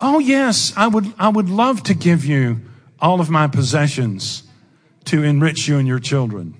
oh 0.00 0.18
yes, 0.18 0.72
I 0.76 0.88
would, 0.88 1.12
I 1.18 1.28
would 1.28 1.48
love 1.48 1.82
to 1.84 1.94
give 1.94 2.24
you 2.24 2.60
all 3.00 3.20
of 3.20 3.30
my 3.30 3.46
possessions 3.46 4.43
to 5.06 5.22
enrich 5.22 5.68
you 5.68 5.78
and 5.78 5.86
your 5.86 5.98
children. 5.98 6.54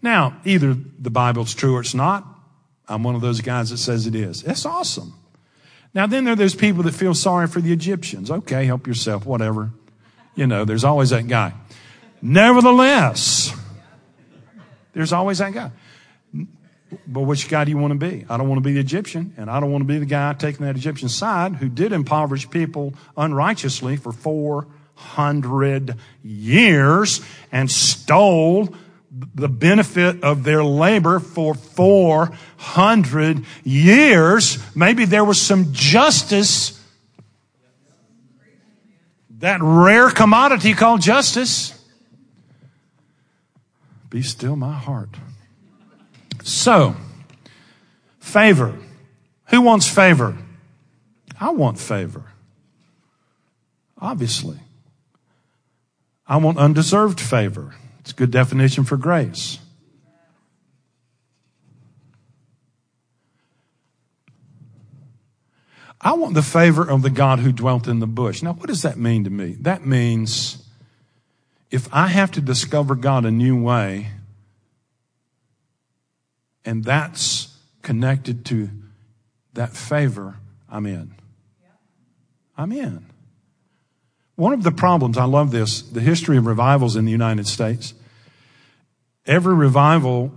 Now, 0.00 0.40
either 0.44 0.76
the 0.98 1.10
Bible's 1.10 1.54
true 1.54 1.76
or 1.76 1.80
it's 1.80 1.94
not. 1.94 2.24
I'm 2.88 3.02
one 3.02 3.14
of 3.14 3.20
those 3.20 3.40
guys 3.40 3.70
that 3.70 3.78
says 3.78 4.06
it 4.06 4.14
is. 4.14 4.42
It's 4.44 4.64
awesome. 4.64 5.14
Now, 5.92 6.06
then 6.06 6.24
there 6.24 6.32
are 6.32 6.36
those 6.36 6.54
people 6.54 6.82
that 6.84 6.94
feel 6.94 7.14
sorry 7.14 7.46
for 7.46 7.60
the 7.60 7.72
Egyptians. 7.72 8.30
Okay, 8.30 8.64
help 8.66 8.86
yourself, 8.86 9.26
whatever. 9.26 9.70
You 10.34 10.46
know, 10.46 10.64
there's 10.64 10.84
always 10.84 11.10
that 11.10 11.26
guy. 11.26 11.52
Nevertheless, 12.22 13.52
there's 14.92 15.12
always 15.12 15.38
that 15.38 15.52
guy. 15.52 15.70
But 17.06 17.22
which 17.22 17.48
guy 17.48 17.64
do 17.64 17.70
you 17.70 17.78
want 17.78 17.92
to 17.92 17.98
be? 17.98 18.24
I 18.28 18.36
don't 18.36 18.48
want 18.48 18.62
to 18.62 18.68
be 18.68 18.72
the 18.72 18.80
Egyptian, 18.80 19.34
and 19.36 19.50
I 19.50 19.60
don't 19.60 19.70
want 19.70 19.82
to 19.82 19.86
be 19.86 19.98
the 19.98 20.06
guy 20.06 20.32
taking 20.32 20.64
that 20.64 20.76
Egyptian 20.76 21.08
side 21.08 21.56
who 21.56 21.68
did 21.68 21.92
impoverish 21.92 22.48
people 22.48 22.94
unrighteously 23.16 23.96
for 23.96 24.12
400 24.12 25.96
years 26.22 27.20
and 27.52 27.70
stole 27.70 28.74
the 29.10 29.48
benefit 29.48 30.22
of 30.22 30.44
their 30.44 30.64
labor 30.64 31.18
for 31.18 31.54
400 31.54 33.44
years. 33.64 34.58
Maybe 34.76 35.04
there 35.04 35.24
was 35.24 35.40
some 35.40 35.72
justice. 35.72 36.74
That 39.38 39.60
rare 39.62 40.10
commodity 40.10 40.74
called 40.74 41.00
justice. 41.00 41.74
Be 44.10 44.22
still 44.22 44.56
my 44.56 44.72
heart. 44.72 45.10
So, 46.48 46.96
favor. 48.20 48.74
Who 49.50 49.60
wants 49.60 49.86
favor? 49.86 50.34
I 51.38 51.50
want 51.50 51.78
favor. 51.78 52.24
Obviously. 54.00 54.58
I 56.26 56.38
want 56.38 56.56
undeserved 56.56 57.20
favor. 57.20 57.74
It's 58.00 58.12
a 58.12 58.14
good 58.14 58.30
definition 58.30 58.84
for 58.84 58.96
grace. 58.96 59.58
I 66.00 66.14
want 66.14 66.32
the 66.32 66.42
favor 66.42 66.88
of 66.88 67.02
the 67.02 67.10
God 67.10 67.40
who 67.40 67.52
dwelt 67.52 67.86
in 67.86 67.98
the 67.98 68.06
bush. 68.06 68.42
Now, 68.42 68.54
what 68.54 68.68
does 68.68 68.80
that 68.82 68.96
mean 68.96 69.24
to 69.24 69.30
me? 69.30 69.56
That 69.60 69.84
means 69.84 70.66
if 71.70 71.92
I 71.92 72.06
have 72.06 72.30
to 72.32 72.40
discover 72.40 72.94
God 72.94 73.26
a 73.26 73.30
new 73.30 73.62
way, 73.62 74.12
and 76.68 76.84
that's 76.84 77.56
connected 77.80 78.44
to 78.44 78.68
that 79.54 79.74
favor, 79.74 80.36
I'm 80.68 80.84
in. 80.84 81.14
I'm 82.58 82.72
in. 82.72 83.06
One 84.34 84.52
of 84.52 84.62
the 84.64 84.70
problems, 84.70 85.16
I 85.16 85.24
love 85.24 85.50
this, 85.50 85.80
the 85.80 86.02
history 86.02 86.36
of 86.36 86.44
revivals 86.44 86.94
in 86.94 87.06
the 87.06 87.10
United 87.10 87.46
States. 87.46 87.94
Every 89.24 89.54
revival, 89.54 90.30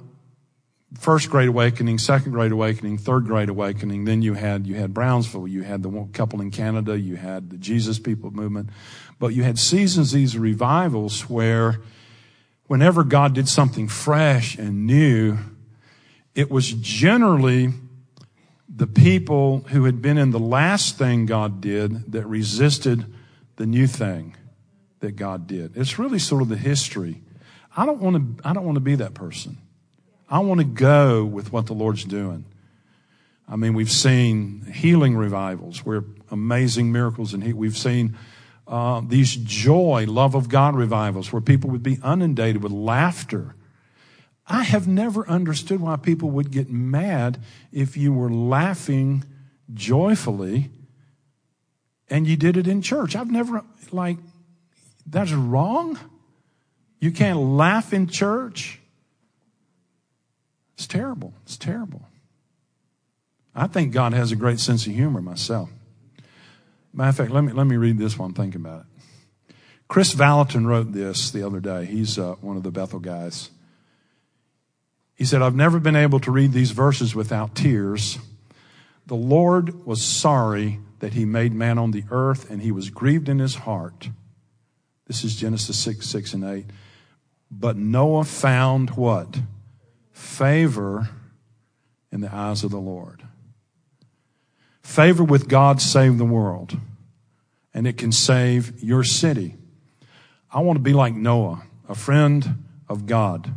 first 0.98 1.30
great 1.30 1.50
awakening, 1.50 1.98
second 1.98 2.32
great 2.32 2.54
awakening, 2.54 3.00
third 3.00 3.26
great 3.26 3.50
awakening, 3.50 4.06
then 4.06 4.22
you 4.22 4.34
had, 4.34 4.66
you 4.66 4.76
had 4.76 4.94
Brownsville, 4.94 5.50
you 5.50 5.64
had 5.64 5.84
the 5.84 6.08
couple 6.14 6.40
in 6.40 6.50
Canada, 6.50 6.98
you 6.98 7.18
had 7.18 7.50
the 7.50 7.58
Jesus 7.58 8.00
People 8.00 8.32
movement, 8.32 8.70
but 9.20 9.34
you 9.34 9.44
had 9.44 9.60
seasons, 9.60 10.14
these 10.14 10.38
revivals 10.38 11.30
where 11.30 11.82
whenever 12.68 13.04
God 13.04 13.34
did 13.34 13.50
something 13.50 13.90
fresh 13.90 14.58
and 14.58 14.88
new, 14.88 15.38
it 16.36 16.50
was 16.50 16.72
generally 16.74 17.70
the 18.74 18.88
people 18.88 19.60
who 19.70 19.86
had 19.86 20.02
been 20.02 20.18
in 20.18 20.32
the 20.32 20.40
last 20.40 20.98
thing 20.98 21.26
God 21.26 21.62
did 21.62 22.12
that 22.12 22.26
resisted 22.26 23.06
the 23.58 23.66
new 23.66 23.86
thing 23.86 24.36
that 25.02 25.16
God 25.16 25.46
did. 25.48 25.76
It's 25.76 26.00
really 26.00 26.20
sort 26.20 26.42
of 26.42 26.50
the 26.50 26.58
history. 26.58 27.22
I 27.76 27.86
don't 27.86 28.00
want 28.00 28.38
to, 28.38 28.48
I 28.48 28.54
don't 28.54 28.66
want 28.66 28.78
to 28.78 28.82
be 28.82 28.96
that 28.96 29.14
person. 29.14 29.58
I 30.30 30.40
want 30.40 30.60
to 30.60 30.66
go 30.66 31.26
with 31.26 31.52
what 31.52 31.66
the 31.66 31.74
Lord's 31.74 32.06
doing. 32.06 32.46
I 33.50 33.58
mean, 33.58 33.74
we've 33.74 33.92
seen 33.92 34.62
healing 34.74 35.18
revivals 35.18 35.86
where 35.86 36.06
amazing 36.30 36.92
miracles 36.92 37.34
and 37.34 37.54
we've 37.54 37.78
seen 37.78 38.18
uh, 38.66 39.02
these 39.06 39.36
joy, 39.36 40.06
love 40.08 40.36
of 40.36 40.48
God 40.48 40.76
revivals 40.76 41.34
where 41.34 41.42
people 41.42 41.70
would 41.72 41.84
be 41.84 42.00
inundated 42.04 42.64
with 42.64 42.72
laughter. 42.72 43.56
I 44.52 44.64
have 44.64 44.86
never 44.86 45.26
understood 45.30 45.80
why 45.80 45.96
people 45.96 46.30
would 46.32 46.52
get 46.52 46.70
mad 46.70 47.40
if 47.72 47.96
you 47.96 48.12
were 48.12 48.30
laughing 48.30 49.24
joyfully 49.74 50.70
and 52.10 52.28
you 52.28 52.36
did 52.36 52.58
it 52.58 52.68
in 52.68 52.82
church. 52.82 53.16
I've 53.16 53.32
never, 53.32 53.64
like, 53.94 54.18
that's 55.06 55.32
wrong. 55.32 55.98
You 57.00 57.12
can't 57.12 57.40
laugh 57.40 57.94
in 57.94 58.08
church. 58.08 58.82
It's 60.74 60.86
terrible. 60.86 61.34
It's 61.44 61.56
terrible. 61.56 62.02
I 63.56 63.68
think 63.68 63.94
God 63.94 64.12
has 64.12 64.34
a 64.34 64.36
great 64.36 64.60
sense 64.60 64.86
of 64.86 64.92
humor 64.92 65.22
myself. 65.22 65.70
Matter 66.94 67.10
of 67.10 67.16
fact, 67.16 67.32
let 67.32 67.46
me, 67.46 67.54
let 67.54 67.68
me 67.68 67.78
read 67.78 67.98
this 67.98 68.20
while 68.20 68.28
I'm 68.28 68.34
thinking 68.34 68.60
about 68.60 68.82
it. 68.82 69.56
Kris 69.88 70.14
Vallotton 70.14 70.68
wrote 70.68 70.92
this 70.92 71.32
the 71.32 71.48
other 71.48 71.62
day. 71.62 71.86
He's 71.86 72.20
uh, 72.20 72.36
one 72.42 72.58
of 72.58 72.64
the 72.64 72.72
Bethel 72.72 73.00
guys. 73.00 73.50
He 75.22 75.26
said, 75.26 75.44
I've 75.44 75.54
never 75.54 75.80
been 75.80 75.96
able 75.96 76.20
to 76.22 76.32
read 76.32 76.52
these 76.52 76.72
verses 76.72 77.14
without 77.14 77.54
tears. 77.54 78.18
The 79.06 79.14
Lord 79.14 79.86
was 79.86 80.02
sorry 80.02 80.80
that 80.98 81.14
he 81.14 81.26
made 81.26 81.54
man 81.54 81.78
on 81.78 81.92
the 81.92 82.06
earth 82.10 82.50
and 82.50 82.60
he 82.60 82.72
was 82.72 82.90
grieved 82.90 83.30
in 83.30 83.38
his 83.38 83.54
heart. 83.54 84.10
This 85.06 85.24
is 85.24 85.36
Genesis 85.36 85.78
6, 85.78 86.08
6 86.08 86.34
and 86.34 86.44
8. 86.44 86.66
But 87.52 87.78
Noah 87.78 88.24
found 88.24 88.98
what? 88.98 89.42
Favor 90.12 91.10
in 92.12 92.22
the 92.22 92.36
eyes 92.36 92.64
of 92.64 92.72
the 92.72 92.80
Lord. 92.80 93.22
Favor 94.82 95.24
with 95.24 95.48
God 95.48 95.80
saved 95.84 96.18
the 96.18 96.26
world. 96.26 96.80
And 97.76 97.86
it 97.86 97.96
can 97.96 98.12
save 98.12 98.82
your 98.82 99.04
city. 99.04 99.54
I 100.52 100.62
want 100.62 100.78
to 100.78 100.84
be 100.84 100.94
like 100.94 101.14
Noah, 101.14 101.62
a 101.88 101.94
friend 101.94 102.64
of 102.90 103.06
God 103.06 103.54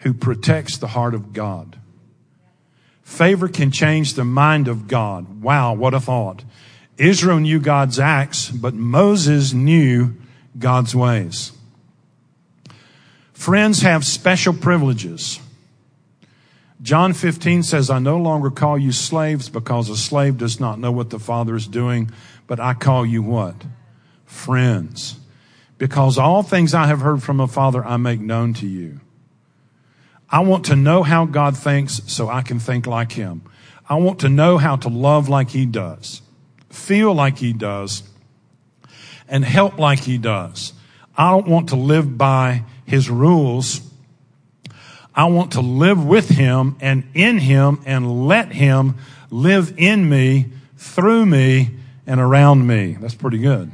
who 0.00 0.12
protects 0.12 0.76
the 0.76 0.88
heart 0.88 1.14
of 1.14 1.32
God. 1.32 1.78
Favor 3.02 3.48
can 3.48 3.70
change 3.70 4.14
the 4.14 4.24
mind 4.24 4.68
of 4.68 4.86
God. 4.86 5.42
Wow, 5.42 5.74
what 5.74 5.94
a 5.94 6.00
thought. 6.00 6.44
Israel 6.96 7.40
knew 7.40 7.58
God's 7.58 7.98
acts, 7.98 8.50
but 8.50 8.74
Moses 8.74 9.52
knew 9.52 10.14
God's 10.58 10.94
ways. 10.94 11.52
Friends 13.32 13.82
have 13.82 14.04
special 14.04 14.52
privileges. 14.52 15.40
John 16.82 17.12
15 17.12 17.62
says, 17.62 17.90
I 17.90 17.98
no 17.98 18.16
longer 18.16 18.50
call 18.50 18.78
you 18.78 18.92
slaves 18.92 19.48
because 19.48 19.88
a 19.88 19.96
slave 19.96 20.38
does 20.38 20.60
not 20.60 20.78
know 20.78 20.92
what 20.92 21.10
the 21.10 21.18
Father 21.18 21.54
is 21.54 21.66
doing, 21.66 22.10
but 22.46 22.60
I 22.60 22.74
call 22.74 23.04
you 23.04 23.22
what? 23.22 23.56
Friends. 24.24 25.18
Because 25.78 26.16
all 26.16 26.42
things 26.42 26.74
I 26.74 26.86
have 26.86 27.00
heard 27.00 27.22
from 27.22 27.38
the 27.38 27.46
Father 27.46 27.84
I 27.84 27.96
make 27.96 28.20
known 28.20 28.54
to 28.54 28.66
you. 28.66 29.00
I 30.30 30.40
want 30.40 30.66
to 30.66 30.76
know 30.76 31.02
how 31.02 31.26
God 31.26 31.56
thinks 31.56 32.00
so 32.06 32.28
I 32.28 32.42
can 32.42 32.60
think 32.60 32.86
like 32.86 33.12
Him. 33.12 33.42
I 33.88 33.96
want 33.96 34.20
to 34.20 34.28
know 34.28 34.58
how 34.58 34.76
to 34.76 34.88
love 34.88 35.28
like 35.28 35.50
He 35.50 35.66
does, 35.66 36.22
feel 36.70 37.12
like 37.12 37.38
He 37.38 37.52
does, 37.52 38.04
and 39.28 39.44
help 39.44 39.78
like 39.78 40.00
He 40.00 40.18
does. 40.18 40.72
I 41.16 41.30
don't 41.30 41.48
want 41.48 41.70
to 41.70 41.76
live 41.76 42.16
by 42.16 42.62
His 42.86 43.10
rules. 43.10 43.80
I 45.14 45.24
want 45.24 45.52
to 45.52 45.60
live 45.60 46.06
with 46.06 46.28
Him 46.28 46.76
and 46.80 47.04
in 47.14 47.38
Him 47.38 47.80
and 47.84 48.28
let 48.28 48.52
Him 48.52 48.94
live 49.30 49.74
in 49.76 50.08
me, 50.08 50.46
through 50.76 51.26
me, 51.26 51.70
and 52.06 52.20
around 52.20 52.66
me. 52.66 52.96
That's 53.00 53.14
pretty 53.14 53.38
good. 53.38 53.72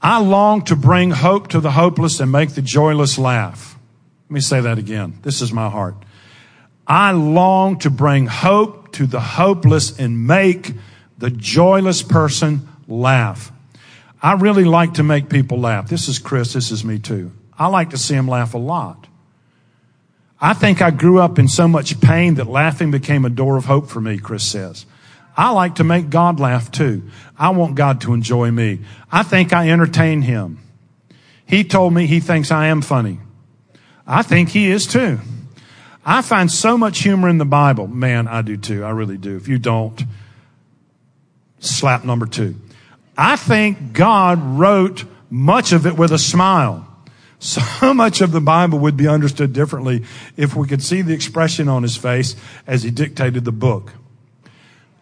I 0.00 0.20
long 0.20 0.62
to 0.64 0.76
bring 0.76 1.10
hope 1.10 1.48
to 1.48 1.60
the 1.60 1.72
hopeless 1.72 2.20
and 2.20 2.30
make 2.30 2.54
the 2.54 2.62
joyless 2.62 3.18
laugh. 3.18 3.71
Let 4.32 4.36
me 4.36 4.40
say 4.40 4.62
that 4.62 4.78
again. 4.78 5.18
This 5.20 5.42
is 5.42 5.52
my 5.52 5.68
heart. 5.68 5.94
I 6.86 7.12
long 7.12 7.78
to 7.80 7.90
bring 7.90 8.24
hope 8.26 8.92
to 8.92 9.06
the 9.06 9.20
hopeless 9.20 9.98
and 9.98 10.26
make 10.26 10.72
the 11.18 11.28
joyless 11.28 12.02
person 12.02 12.66
laugh. 12.88 13.52
I 14.22 14.32
really 14.32 14.64
like 14.64 14.94
to 14.94 15.02
make 15.02 15.28
people 15.28 15.60
laugh. 15.60 15.86
This 15.86 16.08
is 16.08 16.18
Kris. 16.18 16.54
This 16.54 16.70
is 16.70 16.82
me 16.82 16.98
too. 16.98 17.32
I 17.58 17.66
like 17.66 17.90
to 17.90 17.98
see 17.98 18.14
them 18.14 18.26
laugh 18.26 18.54
a 18.54 18.58
lot. 18.58 19.06
I 20.40 20.54
think 20.54 20.80
I 20.80 20.92
grew 20.92 21.20
up 21.20 21.38
in 21.38 21.46
so 21.46 21.68
much 21.68 22.00
pain 22.00 22.36
that 22.36 22.46
laughing 22.46 22.90
became 22.90 23.26
a 23.26 23.30
door 23.30 23.58
of 23.58 23.66
hope 23.66 23.90
for 23.90 24.00
me, 24.00 24.16
Kris 24.16 24.44
says. 24.44 24.86
I 25.36 25.50
like 25.50 25.74
to 25.74 25.84
make 25.84 26.08
God 26.08 26.40
laugh 26.40 26.70
too. 26.70 27.02
I 27.38 27.50
want 27.50 27.74
God 27.74 28.00
to 28.00 28.14
enjoy 28.14 28.50
me. 28.50 28.80
I 29.10 29.24
think 29.24 29.52
I 29.52 29.68
entertain 29.68 30.22
Him. 30.22 30.58
He 31.44 31.64
told 31.64 31.92
me 31.92 32.06
he 32.06 32.18
thinks 32.18 32.50
I 32.50 32.68
am 32.68 32.80
funny. 32.80 33.20
I 34.06 34.22
think 34.22 34.50
he 34.50 34.70
is 34.70 34.86
too. 34.86 35.18
I 36.04 36.22
find 36.22 36.50
so 36.50 36.76
much 36.76 37.00
humor 37.00 37.28
in 37.28 37.38
the 37.38 37.44
Bible. 37.44 37.86
Man, 37.86 38.26
I 38.26 38.42
do 38.42 38.56
too. 38.56 38.84
I 38.84 38.90
really 38.90 39.16
do. 39.16 39.36
If 39.36 39.46
you 39.46 39.58
don't, 39.58 40.02
slap 41.60 42.04
number 42.04 42.26
two. 42.26 42.56
I 43.16 43.36
think 43.36 43.92
God 43.92 44.42
wrote 44.42 45.04
much 45.30 45.72
of 45.72 45.86
it 45.86 45.96
with 45.96 46.12
a 46.12 46.18
smile. 46.18 46.88
So 47.42 47.92
much 47.92 48.20
of 48.20 48.30
the 48.30 48.40
Bible 48.40 48.78
would 48.78 48.96
be 48.96 49.08
understood 49.08 49.52
differently 49.52 50.04
if 50.36 50.54
we 50.54 50.68
could 50.68 50.80
see 50.80 51.02
the 51.02 51.12
expression 51.12 51.68
on 51.68 51.82
his 51.82 51.96
face 51.96 52.36
as 52.68 52.84
he 52.84 52.92
dictated 52.92 53.44
the 53.44 53.50
book. 53.50 53.94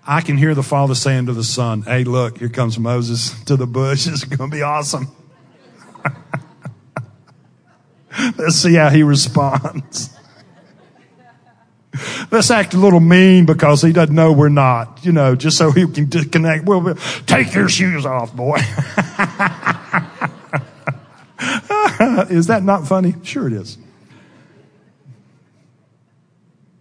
I 0.06 0.22
can 0.22 0.38
hear 0.38 0.54
the 0.54 0.62
father 0.62 0.94
saying 0.94 1.26
to 1.26 1.34
the 1.34 1.44
son, 1.44 1.82
Hey, 1.82 2.02
look, 2.04 2.38
here 2.38 2.48
comes 2.48 2.78
Moses 2.78 3.38
to 3.44 3.56
the 3.56 3.66
bush. 3.66 4.06
It's 4.06 4.24
going 4.24 4.50
to 4.50 4.56
be 4.56 4.62
awesome. 4.62 5.08
Let's 8.40 8.56
see 8.56 8.74
how 8.74 8.88
he 8.88 9.02
responds. 9.02 10.16
Let's 12.30 12.50
act 12.50 12.72
a 12.72 12.78
little 12.78 13.00
mean 13.00 13.44
because 13.44 13.82
he 13.82 13.92
doesn't 13.92 14.14
know 14.14 14.32
we're 14.32 14.48
not, 14.48 15.00
you 15.04 15.12
know, 15.12 15.34
just 15.34 15.58
so 15.58 15.72
he 15.72 15.86
can 15.86 16.08
disconnect. 16.08 16.64
We'll 16.64 16.94
take 17.26 17.52
your 17.54 17.68
shoes 17.68 18.06
off, 18.06 18.34
boy. 18.34 18.56
is 22.30 22.46
that 22.46 22.62
not 22.62 22.88
funny? 22.88 23.14
Sure 23.24 23.46
it 23.46 23.52
is. 23.52 23.76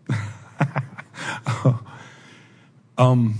um, 2.97 3.35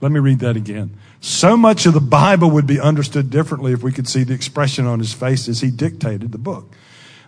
let 0.00 0.12
me 0.12 0.20
read 0.20 0.38
that 0.40 0.56
again. 0.56 0.96
So 1.20 1.56
much 1.56 1.86
of 1.86 1.94
the 1.94 2.00
Bible 2.00 2.50
would 2.50 2.66
be 2.66 2.80
understood 2.80 3.30
differently 3.30 3.72
if 3.72 3.82
we 3.82 3.92
could 3.92 4.08
see 4.08 4.22
the 4.22 4.34
expression 4.34 4.86
on 4.86 4.98
his 4.98 5.12
face 5.12 5.48
as 5.48 5.60
he 5.60 5.70
dictated 5.70 6.32
the 6.32 6.38
book. 6.38 6.72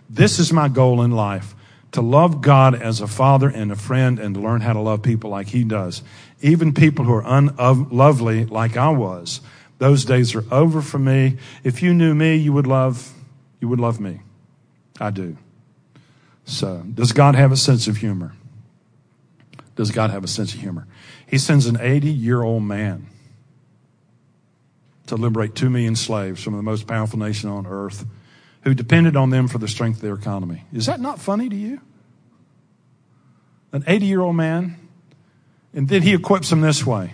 This 0.09 0.39
is 0.39 0.53
my 0.53 0.67
goal 0.67 1.01
in 1.01 1.11
life 1.11 1.55
to 1.91 2.01
love 2.01 2.41
God 2.41 2.73
as 2.73 3.01
a 3.01 3.07
father 3.07 3.49
and 3.49 3.71
a 3.71 3.75
friend 3.75 4.17
and 4.17 4.35
to 4.35 4.41
learn 4.41 4.61
how 4.61 4.73
to 4.73 4.79
love 4.79 5.03
people 5.03 5.29
like 5.29 5.47
he 5.47 5.63
does. 5.63 6.03
Even 6.41 6.73
people 6.73 7.05
who 7.05 7.13
are 7.13 7.23
unlovely 7.25 8.45
like 8.45 8.77
I 8.77 8.89
was. 8.89 9.41
Those 9.77 10.05
days 10.05 10.35
are 10.35 10.45
over 10.53 10.81
for 10.81 10.99
me. 10.99 11.37
If 11.63 11.81
you 11.81 11.93
knew 11.93 12.15
me, 12.15 12.35
you 12.35 12.53
would 12.53 12.67
love, 12.67 13.11
you 13.59 13.67
would 13.67 13.79
love 13.79 13.99
me. 13.99 14.21
I 14.99 15.09
do. 15.09 15.37
So, 16.45 16.83
does 16.93 17.11
God 17.11 17.35
have 17.35 17.51
a 17.51 17.57
sense 17.57 17.87
of 17.87 17.97
humor? 17.97 18.33
Does 19.75 19.91
God 19.91 20.11
have 20.11 20.23
a 20.23 20.27
sense 20.27 20.53
of 20.53 20.59
humor? 20.59 20.87
He 21.25 21.37
sends 21.37 21.65
an 21.65 21.77
80 21.79 22.11
year 22.11 22.43
old 22.43 22.63
man 22.63 23.07
to 25.07 25.15
liberate 25.15 25.55
2 25.55 25.69
million 25.69 25.95
slaves 25.95 26.43
from 26.43 26.55
the 26.55 26.63
most 26.63 26.87
powerful 26.87 27.19
nation 27.19 27.49
on 27.49 27.67
earth 27.67 28.05
who 28.63 28.73
depended 28.73 29.15
on 29.15 29.29
them 29.29 29.47
for 29.47 29.57
the 29.57 29.67
strength 29.67 29.97
of 29.97 30.01
their 30.01 30.13
economy. 30.13 30.65
Is 30.71 30.85
that 30.85 30.99
not 30.99 31.19
funny 31.19 31.49
to 31.49 31.55
you? 31.55 31.81
An 33.71 33.83
80 33.87 34.05
year 34.05 34.21
old 34.21 34.35
man, 34.35 34.77
and 35.73 35.87
then 35.87 36.01
he 36.01 36.13
equips 36.13 36.49
them 36.49 36.61
this 36.61 36.85
way. 36.85 37.13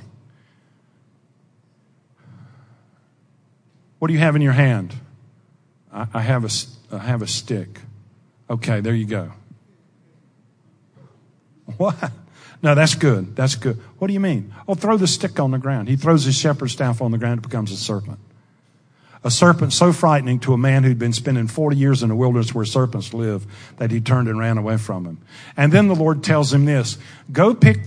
What 3.99 4.09
do 4.09 4.13
you 4.13 4.19
have 4.19 4.35
in 4.35 4.41
your 4.41 4.53
hand? 4.53 4.93
I, 5.91 6.07
I 6.13 6.21
have 6.21 6.45
a, 6.45 6.95
I 6.95 6.99
have 6.99 7.21
a 7.21 7.27
stick. 7.27 7.79
Okay, 8.49 8.81
there 8.81 8.93
you 8.93 9.05
go. 9.05 9.31
What? 11.77 12.11
No, 12.61 12.73
that's 12.73 12.95
good. 12.95 13.35
That's 13.35 13.55
good. 13.55 13.77
What 13.99 14.07
do 14.07 14.13
you 14.13 14.19
mean? 14.19 14.53
Oh, 14.67 14.73
throw 14.73 14.97
the 14.97 15.07
stick 15.07 15.39
on 15.39 15.51
the 15.51 15.59
ground. 15.59 15.87
He 15.87 15.95
throws 15.95 16.23
his 16.23 16.35
shepherd's 16.35 16.73
staff 16.73 17.01
on 17.01 17.11
the 17.11 17.17
ground, 17.17 17.39
it 17.39 17.43
becomes 17.43 17.71
a 17.71 17.77
serpent 17.77 18.19
a 19.27 19.31
serpent 19.31 19.73
so 19.73 19.91
frightening 19.91 20.39
to 20.39 20.53
a 20.53 20.57
man 20.57 20.83
who'd 20.83 20.97
been 20.97 21.13
spending 21.13 21.47
40 21.47 21.75
years 21.75 22.01
in 22.01 22.09
the 22.09 22.15
wilderness 22.15 22.55
where 22.55 22.63
serpents 22.63 23.13
live 23.13 23.45
that 23.77 23.91
he 23.91 23.99
turned 23.99 24.29
and 24.29 24.39
ran 24.39 24.57
away 24.57 24.77
from 24.77 25.05
him. 25.05 25.17
And 25.57 25.71
then 25.71 25.89
the 25.89 25.95
Lord 25.95 26.23
tells 26.23 26.53
him 26.53 26.63
this, 26.63 26.97
go 27.31 27.53
pick 27.53 27.79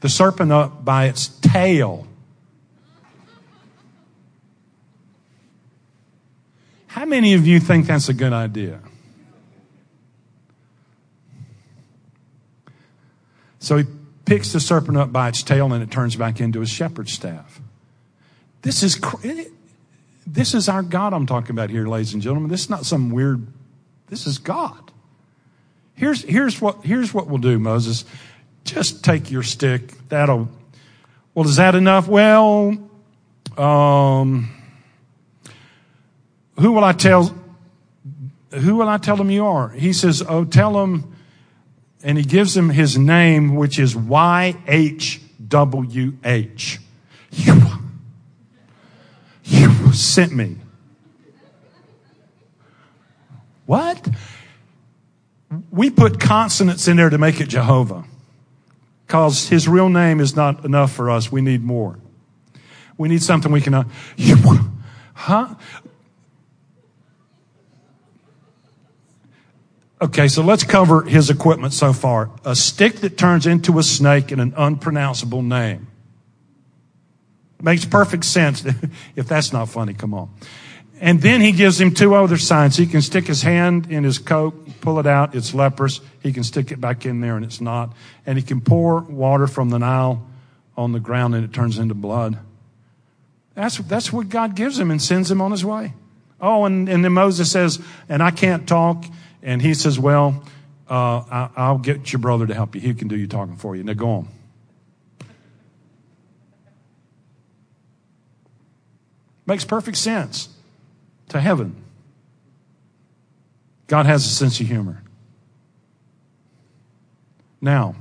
the 0.00 0.10
serpent 0.10 0.52
up 0.52 0.84
by 0.84 1.06
its 1.06 1.28
tail. 1.28 2.06
How 6.88 7.06
many 7.06 7.32
of 7.32 7.46
you 7.46 7.58
think 7.58 7.86
that's 7.86 8.10
a 8.10 8.14
good 8.14 8.34
idea? 8.34 8.80
So 13.60 13.78
he 13.78 13.84
picks 14.32 14.52
the 14.52 14.60
serpent 14.60 14.96
up 14.96 15.12
by 15.12 15.28
its 15.28 15.42
tail 15.42 15.70
and 15.74 15.82
it 15.82 15.90
turns 15.90 16.16
back 16.16 16.40
into 16.40 16.62
a 16.62 16.66
shepherd's 16.66 17.12
staff. 17.12 17.60
This 18.62 18.82
is. 18.82 18.98
This 20.24 20.54
is 20.54 20.68
our 20.68 20.82
God 20.82 21.12
I'm 21.12 21.26
talking 21.26 21.50
about 21.50 21.68
here, 21.68 21.86
ladies 21.86 22.14
and 22.14 22.22
gentlemen. 22.22 22.48
This 22.48 22.62
is 22.62 22.70
not 22.70 22.86
some 22.86 23.10
weird, 23.10 23.46
this 24.06 24.26
is 24.26 24.38
God. 24.38 24.90
Here's, 25.94 26.22
here's 26.22 26.60
what, 26.62 26.82
here's 26.84 27.12
what 27.12 27.26
we'll 27.26 27.38
do, 27.38 27.58
Moses. 27.58 28.06
Just 28.64 29.04
take 29.04 29.30
your 29.30 29.42
stick. 29.42 29.92
That'll, 30.08 30.48
well, 31.34 31.44
is 31.46 31.56
that 31.56 31.74
enough? 31.74 32.08
Well, 32.08 32.78
um, 33.58 34.50
who 36.58 36.72
will 36.72 36.84
I 36.84 36.92
tell, 36.92 37.36
who 38.52 38.76
will 38.76 38.88
I 38.88 38.96
tell 38.96 39.16
them 39.16 39.30
you 39.30 39.44
are? 39.44 39.68
He 39.70 39.92
says, 39.92 40.22
oh, 40.26 40.44
tell 40.44 40.72
them, 40.72 41.11
and 42.04 42.18
he 42.18 42.24
gives 42.24 42.56
him 42.56 42.70
his 42.70 42.98
name, 42.98 43.54
which 43.54 43.78
is 43.78 43.94
Y-H-W-H 43.94 45.22
you 49.44 49.92
sent 49.92 50.32
me. 50.32 50.56
What? 53.66 54.08
We 55.70 55.90
put 55.90 56.18
consonants 56.18 56.88
in 56.88 56.96
there 56.96 57.10
to 57.10 57.18
make 57.18 57.40
it 57.40 57.48
Jehovah. 57.48 58.04
Because 59.06 59.48
his 59.48 59.68
real 59.68 59.88
name 59.88 60.20
is 60.20 60.34
not 60.34 60.64
enough 60.64 60.92
for 60.92 61.10
us. 61.10 61.30
We 61.30 61.42
need 61.42 61.62
more. 61.62 61.98
We 62.96 63.08
need 63.08 63.22
something 63.22 63.52
we 63.52 63.60
can, 63.60 63.74
uh, 63.74 63.84
huh? 65.14 65.54
Okay, 70.02 70.26
so 70.26 70.42
let's 70.42 70.64
cover 70.64 71.02
his 71.02 71.30
equipment 71.30 71.72
so 71.72 71.92
far. 71.92 72.28
A 72.44 72.56
stick 72.56 72.96
that 72.96 73.16
turns 73.16 73.46
into 73.46 73.78
a 73.78 73.84
snake 73.84 74.32
and 74.32 74.40
an 74.40 74.52
unpronounceable 74.56 75.42
name. 75.42 75.86
Makes 77.62 77.84
perfect 77.84 78.24
sense. 78.24 78.64
if 79.16 79.28
that's 79.28 79.52
not 79.52 79.68
funny, 79.68 79.94
come 79.94 80.12
on. 80.12 80.28
And 81.00 81.22
then 81.22 81.40
he 81.40 81.52
gives 81.52 81.80
him 81.80 81.94
two 81.94 82.16
other 82.16 82.36
signs. 82.36 82.76
He 82.76 82.86
can 82.86 83.00
stick 83.00 83.28
his 83.28 83.42
hand 83.42 83.92
in 83.92 84.02
his 84.02 84.18
coat, 84.18 84.80
pull 84.80 84.98
it 84.98 85.06
out, 85.06 85.36
it's 85.36 85.54
leprous. 85.54 86.00
He 86.20 86.32
can 86.32 86.42
stick 86.42 86.72
it 86.72 86.80
back 86.80 87.06
in 87.06 87.20
there 87.20 87.36
and 87.36 87.44
it's 87.44 87.60
not. 87.60 87.92
And 88.26 88.36
he 88.36 88.42
can 88.42 88.60
pour 88.60 89.02
water 89.02 89.46
from 89.46 89.70
the 89.70 89.78
Nile 89.78 90.26
on 90.76 90.90
the 90.90 91.00
ground 91.00 91.36
and 91.36 91.44
it 91.44 91.52
turns 91.52 91.78
into 91.78 91.94
blood. 91.94 92.40
That's, 93.54 93.78
that's 93.78 94.12
what 94.12 94.28
God 94.28 94.56
gives 94.56 94.80
him 94.80 94.90
and 94.90 95.00
sends 95.00 95.30
him 95.30 95.40
on 95.40 95.52
his 95.52 95.64
way. 95.64 95.94
Oh, 96.40 96.64
and, 96.64 96.88
and 96.88 97.04
then 97.04 97.12
Moses 97.12 97.52
says, 97.52 97.80
and 98.08 98.20
I 98.20 98.32
can't 98.32 98.66
talk. 98.66 99.04
And 99.42 99.60
he 99.60 99.74
says, 99.74 99.98
well, 99.98 100.42
uh, 100.88 101.48
I, 101.56 101.70
will 101.70 101.78
get 101.78 102.12
your 102.12 102.20
brother 102.20 102.46
to 102.46 102.54
help 102.54 102.74
you. 102.74 102.80
He 102.80 102.94
can 102.94 103.08
do 103.08 103.16
your 103.16 103.28
talking 103.28 103.56
for 103.56 103.74
you. 103.74 103.82
Now 103.82 103.94
go 103.94 104.10
on. 104.10 104.28
Makes 109.46 109.64
perfect 109.64 109.96
sense 109.96 110.48
to 111.30 111.40
heaven. 111.40 111.76
God 113.86 114.06
has 114.06 114.24
a 114.24 114.28
sense 114.28 114.60
of 114.60 114.66
humor. 114.66 115.02
Now, 117.60 117.94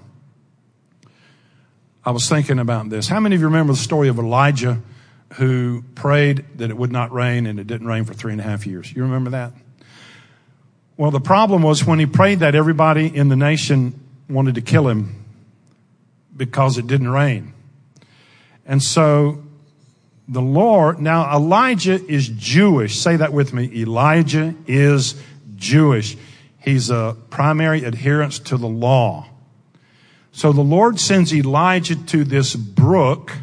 I 2.04 2.12
was 2.12 2.28
thinking 2.28 2.60
about 2.60 2.90
this. 2.90 3.08
How 3.08 3.20
many 3.20 3.36
of 3.36 3.42
you 3.42 3.48
remember 3.48 3.74
the 3.74 3.80
story 3.80 4.08
of 4.08 4.18
Elijah 4.18 4.82
who 5.34 5.84
prayed 5.96 6.46
that 6.58 6.70
it 6.70 6.78
would 6.78 6.92
not 6.92 7.12
rain 7.12 7.46
and 7.46 7.60
it 7.60 7.68
didn't 7.68 7.88
rain 7.88 8.06
for 8.06 8.14
three 8.14 8.32
and 8.32 8.42
a 8.42 8.44
half 8.44 8.66
years? 8.66 8.92
You 8.94 9.04
remember 9.04 9.32
that? 9.32 9.54
Well, 10.98 11.12
the 11.12 11.20
problem 11.20 11.64
was 11.64 11.86
when 11.86 12.00
he 12.00 12.06
prayed 12.06 12.40
that, 12.40 12.54
everybody 12.54 13.08
in 13.08 13.30
the 13.30 13.36
nation 13.36 14.00
wanted 14.30 14.56
to 14.56 14.62
kill 14.62 14.88
him 14.88 15.26
because 16.36 16.78
it 16.78 16.88
didn't 16.88 17.10
rain. 17.10 17.54
And 18.66 18.82
so 18.82 19.44
the 20.28 20.42
Lord, 20.42 21.00
now 21.00 21.36
Elijah 21.36 22.04
is 22.06 22.28
Jewish. 22.30 23.00
Say 23.00 23.16
that 23.18 23.34
with 23.34 23.54
me. 23.54 23.70
Elijah 23.82 24.56
is 24.68 25.22
Jewish. 25.56 26.18
He's 26.60 26.90
a 26.90 27.18
primary 27.30 27.84
adherence 27.84 28.40
to 28.40 28.58
the 28.58 28.68
law. 28.68 29.28
So 30.32 30.54
the 30.54 30.62
Lord 30.62 31.00
sends 31.00 31.34
Elijah 31.34 31.96
to 32.08 32.24
this 32.24 32.56
brook 32.56 33.34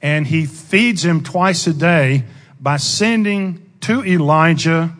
and 0.00 0.26
he 0.26 0.46
feeds 0.46 1.04
him 1.04 1.22
twice 1.22 1.66
a 1.66 1.74
day 1.74 2.24
by 2.60 2.76
sending 2.76 3.70
to 3.80 4.04
Elijah 4.04 4.96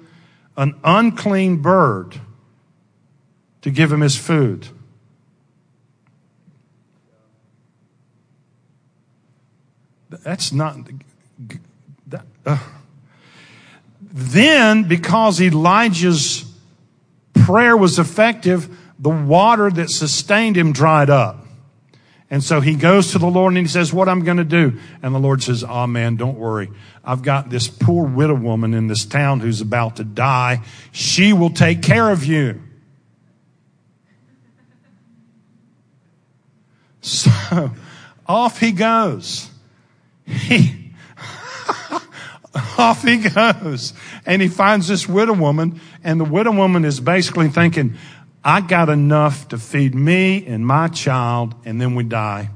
an 0.56 0.74
unclean 0.84 1.56
bird 1.62 2.20
to 3.62 3.70
give 3.70 3.92
him 3.92 4.00
his 4.00 4.16
food. 4.16 4.68
That's 10.08 10.52
not. 10.52 10.76
That, 12.06 12.24
uh, 12.44 12.58
Then, 14.00 14.84
because 14.84 15.40
Elijah's 15.40 16.44
prayer 17.34 17.76
was 17.76 17.98
effective, 17.98 18.76
the 18.98 19.10
water 19.10 19.70
that 19.70 19.90
sustained 19.90 20.56
him 20.56 20.72
dried 20.72 21.10
up. 21.10 21.45
And 22.28 22.42
so 22.42 22.60
he 22.60 22.74
goes 22.74 23.12
to 23.12 23.18
the 23.18 23.28
Lord 23.28 23.52
and 23.52 23.58
he 23.58 23.68
says, 23.68 23.92
what 23.92 24.08
I'm 24.08 24.24
going 24.24 24.38
to 24.38 24.44
do. 24.44 24.80
And 25.02 25.14
the 25.14 25.18
Lord 25.20 25.42
says, 25.42 25.62
oh 25.62 25.86
man, 25.86 26.16
don't 26.16 26.36
worry. 26.36 26.70
I've 27.04 27.22
got 27.22 27.50
this 27.50 27.68
poor 27.68 28.04
widow 28.04 28.34
woman 28.34 28.74
in 28.74 28.88
this 28.88 29.04
town 29.04 29.40
who's 29.40 29.60
about 29.60 29.96
to 29.96 30.04
die. 30.04 30.62
She 30.90 31.32
will 31.32 31.50
take 31.50 31.82
care 31.82 32.10
of 32.10 32.24
you. 32.24 32.62
So 37.06 37.70
off 38.26 38.58
he 38.58 38.72
goes. 38.72 39.48
He, 40.26 40.90
off 42.78 43.04
he 43.04 43.18
goes. 43.18 43.92
And 44.24 44.42
he 44.42 44.48
finds 44.48 44.88
this 44.88 45.08
widow 45.08 45.34
woman 45.34 45.80
and 46.02 46.18
the 46.18 46.24
widow 46.24 46.50
woman 46.50 46.84
is 46.84 46.98
basically 46.98 47.48
thinking, 47.48 47.96
I 48.46 48.60
got 48.60 48.88
enough 48.88 49.48
to 49.48 49.58
feed 49.58 49.92
me 49.92 50.46
and 50.46 50.64
my 50.64 50.86
child, 50.86 51.56
and 51.64 51.80
then 51.80 51.96
we 51.96 52.04
die. 52.04 52.50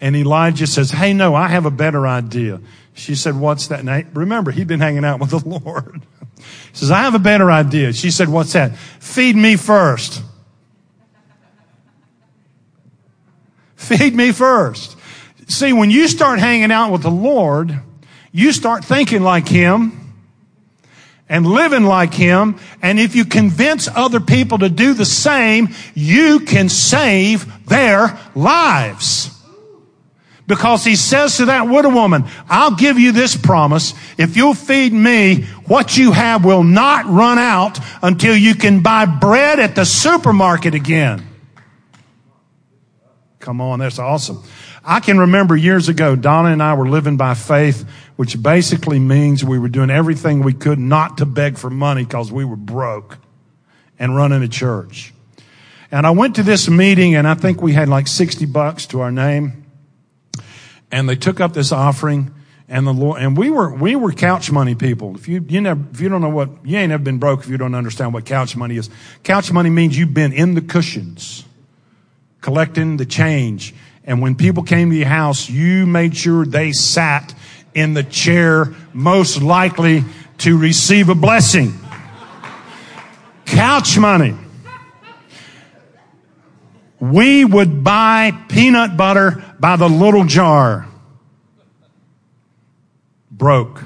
And 0.00 0.14
Elijah 0.14 0.68
says, 0.68 0.92
Hey, 0.92 1.12
no, 1.12 1.34
I 1.34 1.48
have 1.48 1.66
a 1.66 1.72
better 1.72 2.06
idea. 2.06 2.60
She 2.92 3.16
said, 3.16 3.34
What's 3.34 3.66
that? 3.66 3.84
Now, 3.84 4.00
remember, 4.12 4.52
he'd 4.52 4.68
been 4.68 4.78
hanging 4.78 5.04
out 5.04 5.18
with 5.18 5.30
the 5.30 5.38
Lord. 5.44 6.02
He 6.36 6.76
says, 6.76 6.92
I 6.92 7.00
have 7.00 7.16
a 7.16 7.18
better 7.18 7.50
idea. 7.50 7.92
She 7.92 8.12
said, 8.12 8.28
What's 8.28 8.52
that? 8.52 8.76
Feed 8.76 9.34
me 9.34 9.56
first. 9.56 10.22
Feed 13.74 14.14
me 14.14 14.30
first. 14.30 14.96
See, 15.48 15.72
when 15.72 15.90
you 15.90 16.06
start 16.06 16.38
hanging 16.38 16.70
out 16.70 16.92
with 16.92 17.02
the 17.02 17.10
Lord, 17.10 17.80
you 18.30 18.52
start 18.52 18.84
thinking 18.84 19.24
like 19.24 19.48
Him 19.48 20.03
and 21.28 21.46
living 21.46 21.84
like 21.84 22.14
Him. 22.14 22.58
And 22.82 22.98
if 22.98 23.16
you 23.16 23.24
convince 23.24 23.88
other 23.88 24.20
people 24.20 24.58
to 24.58 24.68
do 24.68 24.94
the 24.94 25.06
same, 25.06 25.68
you 25.94 26.40
can 26.40 26.68
save 26.68 27.66
their 27.66 28.18
lives. 28.34 29.30
Because 30.46 30.84
he 30.84 30.94
says 30.94 31.38
to 31.38 31.46
that 31.46 31.68
widow 31.68 31.88
woman, 31.88 32.24
I'll 32.50 32.74
give 32.74 32.98
you 32.98 33.12
this 33.12 33.34
promise. 33.34 33.94
If 34.18 34.36
you'll 34.36 34.52
feed 34.52 34.92
me, 34.92 35.44
what 35.66 35.96
you 35.96 36.12
have 36.12 36.44
will 36.44 36.64
not 36.64 37.06
run 37.06 37.38
out 37.38 37.78
until 38.02 38.36
you 38.36 38.54
can 38.54 38.82
buy 38.82 39.06
bread 39.06 39.58
at 39.58 39.74
the 39.74 39.86
supermarket 39.86 40.74
again. 40.74 41.26
Come 43.38 43.62
on, 43.62 43.78
that's 43.78 43.98
awesome. 43.98 44.42
I 44.86 45.00
can 45.00 45.18
remember 45.18 45.56
years 45.56 45.88
ago, 45.88 46.14
Donna 46.14 46.50
and 46.50 46.62
I 46.62 46.74
were 46.74 46.88
living 46.88 47.16
by 47.16 47.34
faith, 47.34 47.88
which 48.16 48.40
basically 48.40 48.98
means 48.98 49.42
we 49.42 49.58
were 49.58 49.68
doing 49.68 49.88
everything 49.88 50.42
we 50.42 50.52
could 50.52 50.78
not 50.78 51.18
to 51.18 51.26
beg 51.26 51.56
for 51.56 51.70
money 51.70 52.04
because 52.04 52.30
we 52.30 52.44
were 52.44 52.56
broke 52.56 53.16
and 53.98 54.14
running 54.14 54.42
a 54.42 54.48
church. 54.48 55.14
And 55.90 56.06
I 56.06 56.10
went 56.10 56.36
to 56.36 56.42
this 56.42 56.68
meeting 56.68 57.14
and 57.14 57.26
I 57.26 57.34
think 57.34 57.62
we 57.62 57.72
had 57.72 57.88
like 57.88 58.06
60 58.06 58.44
bucks 58.46 58.86
to 58.86 59.00
our 59.00 59.10
name. 59.10 59.64
And 60.90 61.08
they 61.08 61.16
took 61.16 61.40
up 61.40 61.54
this 61.54 61.72
offering 61.72 62.34
and 62.68 62.86
the 62.86 62.92
Lord, 62.92 63.20
and 63.20 63.36
we 63.36 63.50
were, 63.50 63.74
we 63.74 63.94
were 63.94 64.12
couch 64.12 64.50
money 64.50 64.74
people. 64.74 65.14
If 65.16 65.28
you, 65.28 65.44
you 65.48 65.60
never, 65.60 65.82
if 65.92 66.00
you 66.00 66.08
don't 66.08 66.20
know 66.20 66.30
what, 66.30 66.48
you 66.64 66.78
ain't 66.78 66.92
ever 66.92 67.02
been 67.02 67.18
broke 67.18 67.40
if 67.40 67.48
you 67.48 67.58
don't 67.58 67.74
understand 67.74 68.14
what 68.14 68.24
couch 68.24 68.56
money 68.56 68.76
is. 68.76 68.88
Couch 69.22 69.52
money 69.52 69.70
means 69.70 69.98
you've 69.98 70.14
been 70.14 70.32
in 70.32 70.54
the 70.54 70.62
cushions, 70.62 71.44
collecting 72.40 72.96
the 72.96 73.04
change. 73.04 73.74
And 74.04 74.20
when 74.20 74.34
people 74.34 74.62
came 74.62 74.90
to 74.90 74.96
your 74.96 75.08
house, 75.08 75.48
you 75.48 75.86
made 75.86 76.16
sure 76.16 76.44
they 76.44 76.72
sat 76.72 77.34
in 77.74 77.94
the 77.94 78.02
chair 78.02 78.74
most 78.92 79.42
likely 79.42 80.04
to 80.38 80.58
receive 80.58 81.08
a 81.08 81.14
blessing. 81.14 81.72
Couch 83.46 83.98
money. 83.98 84.34
We 87.00 87.44
would 87.44 87.84
buy 87.84 88.32
peanut 88.48 88.96
butter 88.96 89.44
by 89.58 89.76
the 89.76 89.88
little 89.88 90.24
jar. 90.24 90.86
Broke. 93.30 93.84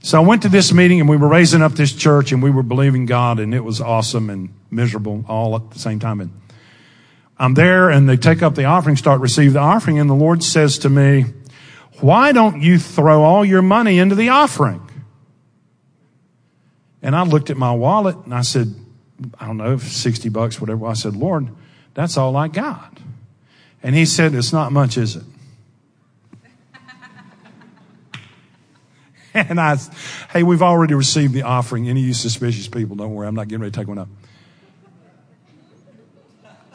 So 0.00 0.20
I 0.20 0.26
went 0.26 0.42
to 0.42 0.48
this 0.48 0.72
meeting 0.72 0.98
and 0.98 1.08
we 1.08 1.16
were 1.16 1.28
raising 1.28 1.62
up 1.62 1.72
this 1.72 1.92
church 1.92 2.32
and 2.32 2.42
we 2.42 2.50
were 2.50 2.64
believing 2.64 3.06
God 3.06 3.38
and 3.38 3.54
it 3.54 3.60
was 3.60 3.80
awesome 3.80 4.30
and 4.30 4.52
miserable 4.70 5.24
all 5.28 5.54
at 5.54 5.70
the 5.70 5.78
same 5.78 6.00
time. 6.00 6.20
And 6.20 6.32
I'm 7.38 7.54
there 7.54 7.90
and 7.90 8.08
they 8.08 8.16
take 8.16 8.42
up 8.42 8.54
the 8.54 8.64
offering, 8.64 8.96
start 8.96 9.20
receive 9.20 9.54
the 9.54 9.58
offering, 9.58 9.98
and 9.98 10.08
the 10.08 10.14
Lord 10.14 10.42
says 10.42 10.78
to 10.78 10.90
me, 10.90 11.24
why 12.00 12.32
don't 12.32 12.60
you 12.62 12.78
throw 12.78 13.22
all 13.22 13.44
your 13.44 13.62
money 13.62 13.98
into 13.98 14.14
the 14.14 14.30
offering? 14.30 14.88
And 17.02 17.16
I 17.16 17.24
looked 17.24 17.50
at 17.50 17.56
my 17.56 17.72
wallet 17.72 18.16
and 18.24 18.34
I 18.34 18.42
said, 18.42 18.74
I 19.38 19.46
don't 19.46 19.56
know, 19.56 19.76
60 19.76 20.28
bucks, 20.28 20.60
whatever. 20.60 20.86
I 20.86 20.94
said, 20.94 21.16
Lord, 21.16 21.48
that's 21.94 22.16
all 22.16 22.36
I 22.36 22.48
got. 22.48 22.98
And 23.82 23.94
he 23.94 24.04
said, 24.06 24.34
it's 24.34 24.52
not 24.52 24.72
much, 24.72 24.96
is 24.96 25.16
it? 25.16 25.24
and 29.34 29.60
I, 29.60 29.76
hey, 30.32 30.42
we've 30.42 30.62
already 30.62 30.94
received 30.94 31.34
the 31.34 31.42
offering. 31.42 31.88
Any 31.88 32.00
of 32.02 32.06
you 32.06 32.14
suspicious 32.14 32.68
people, 32.68 32.96
don't 32.96 33.14
worry. 33.14 33.26
I'm 33.26 33.34
not 33.34 33.48
getting 33.48 33.62
ready 33.62 33.72
to 33.72 33.78
take 33.78 33.88
one 33.88 33.98
up. 33.98 34.08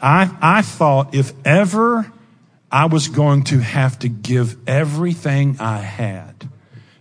I, 0.00 0.36
I 0.40 0.62
thought 0.62 1.14
if 1.14 1.32
ever 1.44 2.10
I 2.70 2.86
was 2.86 3.08
going 3.08 3.44
to 3.44 3.58
have 3.58 3.98
to 4.00 4.08
give 4.08 4.56
everything 4.68 5.56
I 5.58 5.78
had, 5.78 6.48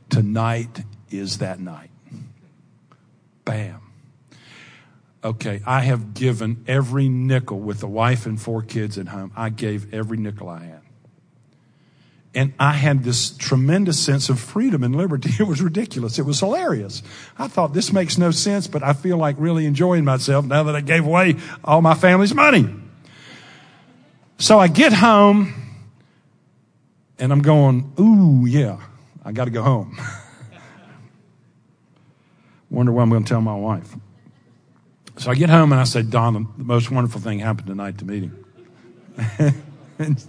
tonight 0.10 0.84
is 1.12 1.40
that 1.40 1.60
night. 1.60 1.90
Bam. 3.46 3.82
Okay, 5.24 5.62
I 5.66 5.82
have 5.82 6.14
given 6.14 6.64
every 6.68 7.10
nickel 7.10 7.60
with 7.60 7.84
a 7.84 7.88
wife 7.88 8.26
and 8.26 8.40
four 8.40 8.62
kids 8.62 8.98
at 8.98 9.10
home. 9.10 9.32
I 9.36 9.50
gave 9.50 9.94
every 9.94 10.18
nickel 10.18 10.48
I 10.48 10.64
had. 10.64 10.82
And 12.34 12.54
I 12.60 12.74
had 12.74 13.04
this 13.04 13.32
tremendous 13.32 14.00
sense 14.00 14.30
of 14.30 14.40
freedom 14.40 14.84
and 14.84 14.96
liberty. 14.96 15.32
It 15.40 15.48
was 15.48 15.62
ridiculous. 15.62 16.20
It 16.20 16.26
was 16.26 16.40
hilarious. 16.40 17.02
I 17.38 17.48
thought 17.48 17.74
this 17.74 17.92
makes 17.92 18.18
no 18.18 18.32
sense, 18.32 18.68
but 18.68 18.84
I 18.84 18.94
feel 18.94 19.18
like 19.18 19.36
really 19.40 19.66
enjoying 19.66 20.06
myself 20.06 20.46
now 20.46 20.64
that 20.64 20.76
I 20.76 20.82
gave 20.82 21.06
away 21.06 21.36
all 21.64 21.82
my 21.82 21.96
family's 21.96 22.34
money. 22.34 22.70
So 24.40 24.60
I 24.60 24.68
get 24.68 24.94
home 24.94 25.54
and 27.18 27.32
I'm 27.32 27.42
going, 27.42 27.92
ooh, 28.00 28.46
yeah, 28.46 28.80
I 29.26 29.32
got 29.32 29.46
to 29.46 29.52
go 29.52 29.64
home. 29.64 30.00
Wonder 32.70 32.92
what 32.92 33.02
I'm 33.02 33.10
going 33.10 33.24
to 33.24 33.30
tell 33.30 33.42
my 33.42 33.56
wife. 33.56 33.96
So 35.18 35.32
I 35.32 35.36
get 35.36 35.50
home 35.50 35.72
and 35.72 35.82
I 35.82 35.86
say, 35.86 36.04
Don, 36.04 36.34
the 36.34 36.64
most 36.64 36.92
wonderful 36.92 37.20
thing 37.20 37.40
happened 37.40 37.68
tonight 37.68 37.90
at 37.90 37.98
the 37.98 38.06
meeting. 38.06 38.46
and 39.98 40.24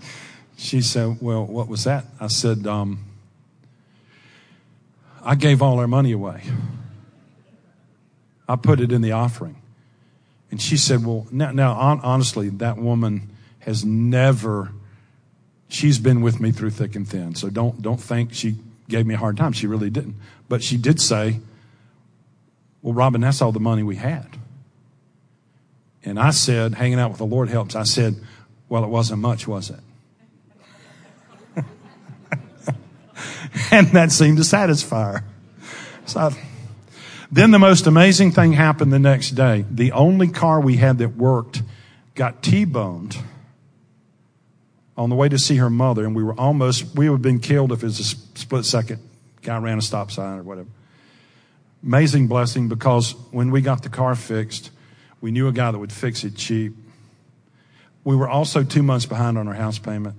she 0.57 0.81
said, 0.81 1.19
Well, 1.21 1.45
what 1.45 1.69
was 1.69 1.85
that? 1.85 2.07
I 2.19 2.29
said, 2.29 2.67
um, 2.67 3.05
I 5.23 5.35
gave 5.35 5.61
all 5.61 5.79
our 5.79 5.87
money 5.87 6.13
away. 6.13 6.45
I 8.49 8.57
put 8.57 8.81
it 8.81 8.91
in 8.91 9.03
the 9.03 9.13
offering. 9.13 9.61
And 10.51 10.63
she 10.63 10.79
said, 10.79 11.05
Well, 11.05 11.27
now, 11.31 11.53
now 11.53 12.01
honestly, 12.03 12.49
that 12.49 12.79
woman 12.79 13.33
has 13.61 13.85
never, 13.85 14.73
she's 15.69 15.99
been 15.99 16.21
with 16.21 16.41
me 16.41 16.51
through 16.53 16.71
thick 16.71 16.97
and 16.97 17.07
thin. 17.07 17.35
So 17.35 17.51
don't, 17.51 17.81
don't 17.83 18.01
think 18.01 18.33
she 18.33 18.57
gave 18.89 19.07
me 19.07 19.15
a 19.15 19.19
hard 19.19 19.37
time. 19.37 19.53
She 19.53 19.67
really 19.67 19.91
didn't. 19.91 20.17
But 20.49 20.63
she 20.63 20.77
did 20.77 21.01
say, 21.01 21.41
well, 22.83 22.95
Robin, 22.95 23.21
that's 23.21 23.43
all 23.43 23.53
the 23.53 23.61
money 23.61 23.83
we 23.83 23.97
had. 23.97 24.39
And 26.05 26.19
I 26.19 26.31
said, 26.31 26.75
hanging 26.75 26.99
out 26.99 27.11
with 27.11 27.19
the 27.19 27.27
Lord 27.27 27.49
helps. 27.49 27.75
I 27.75 27.83
said, 27.83 28.17
well, 28.69 28.85
it 28.85 28.89
wasn't 28.89 29.21
much, 29.21 29.47
was 29.47 29.71
it? 29.71 29.81
and 33.71 33.89
that 33.89 34.13
seemed 34.13 34.39
to 34.39 34.45
satisfy 34.45 35.13
her. 35.13 35.25
So 36.07 36.31
then 37.31 37.51
the 37.51 37.59
most 37.59 37.87
amazing 37.87 38.33
thing 38.33 38.53
happened 38.53 38.93
the 38.93 38.99
next 38.99 39.33
day. 39.33 39.65
The 39.71 39.93
only 39.93 40.29
car 40.29 40.61
we 40.61 40.77
had 40.77 40.99
that 40.99 41.17
worked 41.17 41.63
got 42.15 42.43
T-boned 42.43 43.19
on 44.99 45.11
the 45.11 45.17
way 45.17 45.29
to 45.29 45.39
see 45.39 45.57
her 45.57 45.71
mother, 45.71 46.05
and 46.05 46.15
we 46.15 46.25
were 46.25 46.39
almost, 46.39 46.97
we 46.97 47.09
would 47.09 47.19
have 47.19 47.23
been 47.23 47.39
killed 47.39 47.71
if 47.71 47.85
it 47.85 47.87
was 47.87 48.01
a 48.01 48.05
split 48.37 48.65
second. 48.65 49.01
Guy 49.43 49.57
ran 49.59 49.79
a 49.79 49.83
stop 49.83 50.11
sign 50.11 50.41
or 50.41 50.43
whatever. 50.43 50.69
Amazing 51.85 52.27
blessing 52.27 52.69
because 52.69 53.13
when 53.31 53.53
we 53.53 53.61
got 53.63 53.85
the 53.85 53.89
car 53.89 54.17
fixed, 54.17 54.73
we 55.21 55.31
knew 55.31 55.47
a 55.47 55.53
guy 55.53 55.71
that 55.71 55.79
would 55.79 55.93
fix 55.93 56.25
it 56.25 56.35
cheap. 56.35 56.75
We 58.03 58.17
were 58.17 58.29
also 58.29 58.65
two 58.65 58.83
months 58.83 59.07
behind 59.07 59.39
on 59.39 59.47
our 59.47 59.55
house 59.55 59.79
payment. 59.79 60.17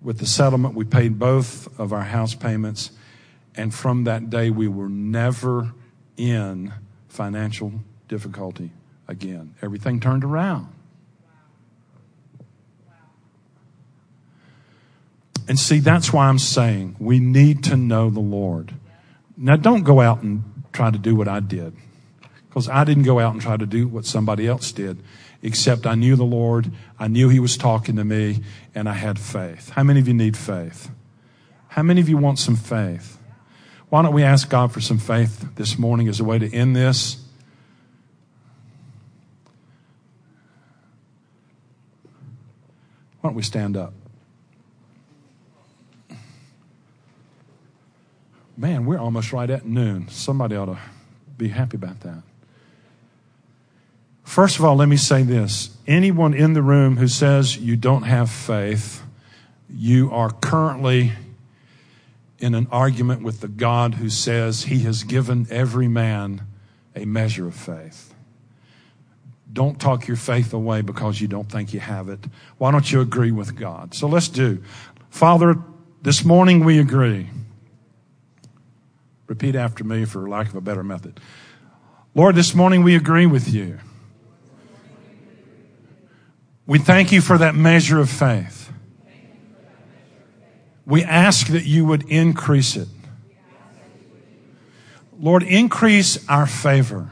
With 0.00 0.18
the 0.18 0.26
settlement, 0.26 0.74
we 0.74 0.86
paid 0.86 1.18
both 1.18 1.78
of 1.78 1.92
our 1.92 2.02
house 2.02 2.34
payments, 2.34 2.92
and 3.54 3.74
from 3.74 4.04
that 4.04 4.30
day, 4.30 4.48
we 4.48 4.68
were 4.68 4.88
never 4.88 5.72
in 6.16 6.72
financial 7.08 7.72
difficulty 8.08 8.70
again. 9.06 9.54
Everything 9.60 10.00
turned 10.00 10.24
around. 10.24 10.68
And 15.48 15.58
see, 15.58 15.78
that's 15.78 16.12
why 16.12 16.26
I'm 16.26 16.38
saying 16.38 16.96
we 16.98 17.18
need 17.18 17.62
to 17.64 17.76
know 17.76 18.10
the 18.10 18.20
Lord. 18.20 18.74
Now, 19.36 19.56
don't 19.56 19.84
go 19.84 20.00
out 20.00 20.22
and 20.22 20.42
try 20.72 20.90
to 20.90 20.98
do 20.98 21.14
what 21.14 21.28
I 21.28 21.40
did, 21.40 21.76
because 22.48 22.68
I 22.68 22.84
didn't 22.84 23.04
go 23.04 23.20
out 23.20 23.32
and 23.32 23.40
try 23.40 23.56
to 23.56 23.66
do 23.66 23.86
what 23.86 24.04
somebody 24.04 24.46
else 24.46 24.72
did, 24.72 25.02
except 25.42 25.86
I 25.86 25.94
knew 25.94 26.16
the 26.16 26.24
Lord, 26.24 26.72
I 26.98 27.08
knew 27.08 27.28
He 27.28 27.38
was 27.38 27.56
talking 27.56 27.96
to 27.96 28.04
me, 28.04 28.42
and 28.74 28.88
I 28.88 28.94
had 28.94 29.18
faith. 29.18 29.70
How 29.70 29.82
many 29.82 30.00
of 30.00 30.08
you 30.08 30.14
need 30.14 30.36
faith? 30.36 30.90
How 31.68 31.82
many 31.82 32.00
of 32.00 32.08
you 32.08 32.16
want 32.16 32.38
some 32.38 32.56
faith? 32.56 33.18
Why 33.88 34.02
don't 34.02 34.14
we 34.14 34.24
ask 34.24 34.50
God 34.50 34.72
for 34.72 34.80
some 34.80 34.98
faith 34.98 35.54
this 35.54 35.78
morning 35.78 36.08
as 36.08 36.18
a 36.18 36.24
way 36.24 36.38
to 36.38 36.52
end 36.52 36.74
this? 36.74 37.22
Why 43.20 43.30
don't 43.30 43.36
we 43.36 43.42
stand 43.42 43.76
up? 43.76 43.92
Man, 48.56 48.86
we're 48.86 48.98
almost 48.98 49.32
right 49.32 49.50
at 49.50 49.66
noon. 49.66 50.08
Somebody 50.08 50.56
ought 50.56 50.66
to 50.66 50.78
be 51.36 51.48
happy 51.48 51.76
about 51.76 52.00
that. 52.00 52.22
First 54.24 54.58
of 54.58 54.64
all, 54.64 54.76
let 54.76 54.88
me 54.88 54.96
say 54.96 55.22
this. 55.22 55.76
Anyone 55.86 56.34
in 56.34 56.54
the 56.54 56.62
room 56.62 56.96
who 56.96 57.06
says 57.06 57.58
you 57.58 57.76
don't 57.76 58.02
have 58.02 58.30
faith, 58.30 59.02
you 59.68 60.10
are 60.10 60.30
currently 60.30 61.12
in 62.38 62.54
an 62.54 62.66
argument 62.70 63.22
with 63.22 63.40
the 63.40 63.48
God 63.48 63.94
who 63.94 64.10
says 64.10 64.64
he 64.64 64.80
has 64.80 65.04
given 65.04 65.46
every 65.50 65.88
man 65.88 66.42
a 66.94 67.04
measure 67.04 67.46
of 67.46 67.54
faith. 67.54 68.14
Don't 69.52 69.80
talk 69.80 70.08
your 70.08 70.16
faith 70.16 70.52
away 70.52 70.80
because 70.80 71.20
you 71.20 71.28
don't 71.28 71.50
think 71.50 71.72
you 71.72 71.80
have 71.80 72.08
it. 72.08 72.20
Why 72.58 72.70
don't 72.72 72.90
you 72.90 73.00
agree 73.00 73.32
with 73.32 73.54
God? 73.54 73.94
So 73.94 74.06
let's 74.06 74.28
do. 74.28 74.62
Father, 75.08 75.56
this 76.02 76.24
morning 76.24 76.64
we 76.64 76.78
agree. 76.78 77.28
Repeat 79.26 79.56
after 79.56 79.82
me 79.82 80.04
for 80.04 80.28
lack 80.28 80.48
of 80.48 80.54
a 80.54 80.60
better 80.60 80.84
method. 80.84 81.20
Lord, 82.14 82.34
this 82.34 82.54
morning 82.54 82.82
we 82.82 82.94
agree 82.94 83.26
with 83.26 83.52
you. 83.52 83.78
We 86.66 86.78
thank 86.78 87.12
you 87.12 87.20
for 87.20 87.38
that 87.38 87.54
measure 87.54 88.00
of 88.00 88.08
faith. 88.08 88.72
We 90.84 91.02
ask 91.02 91.48
that 91.48 91.64
you 91.64 91.84
would 91.84 92.08
increase 92.08 92.76
it. 92.76 92.88
Lord, 95.18 95.42
increase 95.42 96.28
our 96.28 96.46
favor. 96.46 97.10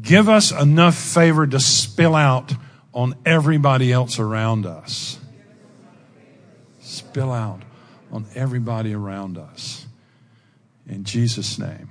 Give 0.00 0.28
us 0.28 0.52
enough 0.52 0.96
favor 0.96 1.46
to 1.46 1.60
spill 1.60 2.14
out 2.14 2.52
on 2.92 3.14
everybody 3.24 3.92
else 3.92 4.18
around 4.18 4.66
us. 4.66 5.18
Spill 6.80 7.32
out 7.32 7.62
on 8.10 8.26
everybody 8.34 8.94
around 8.94 9.38
us. 9.38 9.86
In 10.88 11.04
Jesus' 11.04 11.58
name. 11.58 11.90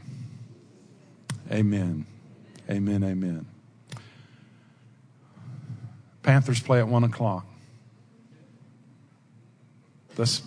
Amen. 1.52 2.06
Amen. 2.70 3.04
Amen. 3.04 3.46
Panthers 6.24 6.60
play 6.60 6.80
at 6.80 6.88
one 6.88 7.04
o'clock. 7.04 7.46
Let's 10.18 10.44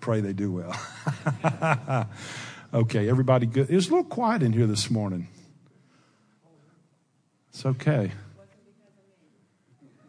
pray 0.00 0.20
they 0.20 0.32
do 0.32 0.52
well. 0.52 2.06
okay, 2.74 3.08
everybody 3.08 3.46
good. 3.46 3.68
It 3.68 3.74
was 3.74 3.88
a 3.88 3.90
little 3.90 4.04
quiet 4.04 4.42
in 4.42 4.52
here 4.52 4.66
this 4.66 4.90
morning. 4.90 5.28
It's 7.50 7.66
okay. 7.66 8.12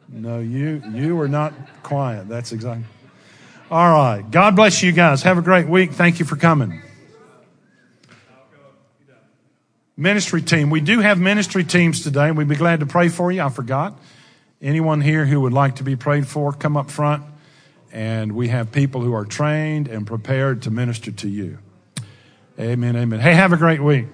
No, 0.09 0.39
you 0.39 0.81
you 0.91 1.19
are 1.19 1.27
not 1.27 1.53
quiet. 1.83 2.29
That's 2.29 2.51
exactly. 2.51 2.85
All 3.69 3.91
right. 3.91 4.23
God 4.31 4.55
bless 4.55 4.81
you 4.81 4.93
guys. 4.93 5.23
Have 5.23 5.37
a 5.37 5.41
great 5.41 5.67
week. 5.67 5.91
Thank 5.91 6.19
you 6.19 6.25
for 6.25 6.37
coming. 6.37 6.81
Ministry 9.99 10.43
team. 10.43 10.69
We 10.69 10.79
do 10.79 10.99
have 10.99 11.19
ministry 11.19 11.63
teams 11.63 12.03
today. 12.03 12.31
We'd 12.31 12.47
be 12.47 12.55
glad 12.55 12.81
to 12.81 12.85
pray 12.85 13.09
for 13.09 13.31
you. 13.31 13.41
I 13.41 13.49
forgot. 13.49 13.97
Anyone 14.61 15.01
here 15.01 15.25
who 15.25 15.41
would 15.41 15.53
like 15.53 15.77
to 15.77 15.83
be 15.83 15.95
prayed 15.95 16.27
for, 16.27 16.53
come 16.53 16.77
up 16.77 16.91
front. 16.91 17.23
And 17.91 18.33
we 18.33 18.49
have 18.49 18.71
people 18.71 19.01
who 19.01 19.13
are 19.13 19.25
trained 19.25 19.87
and 19.87 20.05
prepared 20.05 20.61
to 20.63 20.71
minister 20.71 21.11
to 21.11 21.27
you. 21.27 21.57
Amen. 22.59 22.95
Amen. 22.95 23.19
Hey, 23.19 23.33
have 23.33 23.53
a 23.53 23.57
great 23.57 23.81
week. 23.81 24.05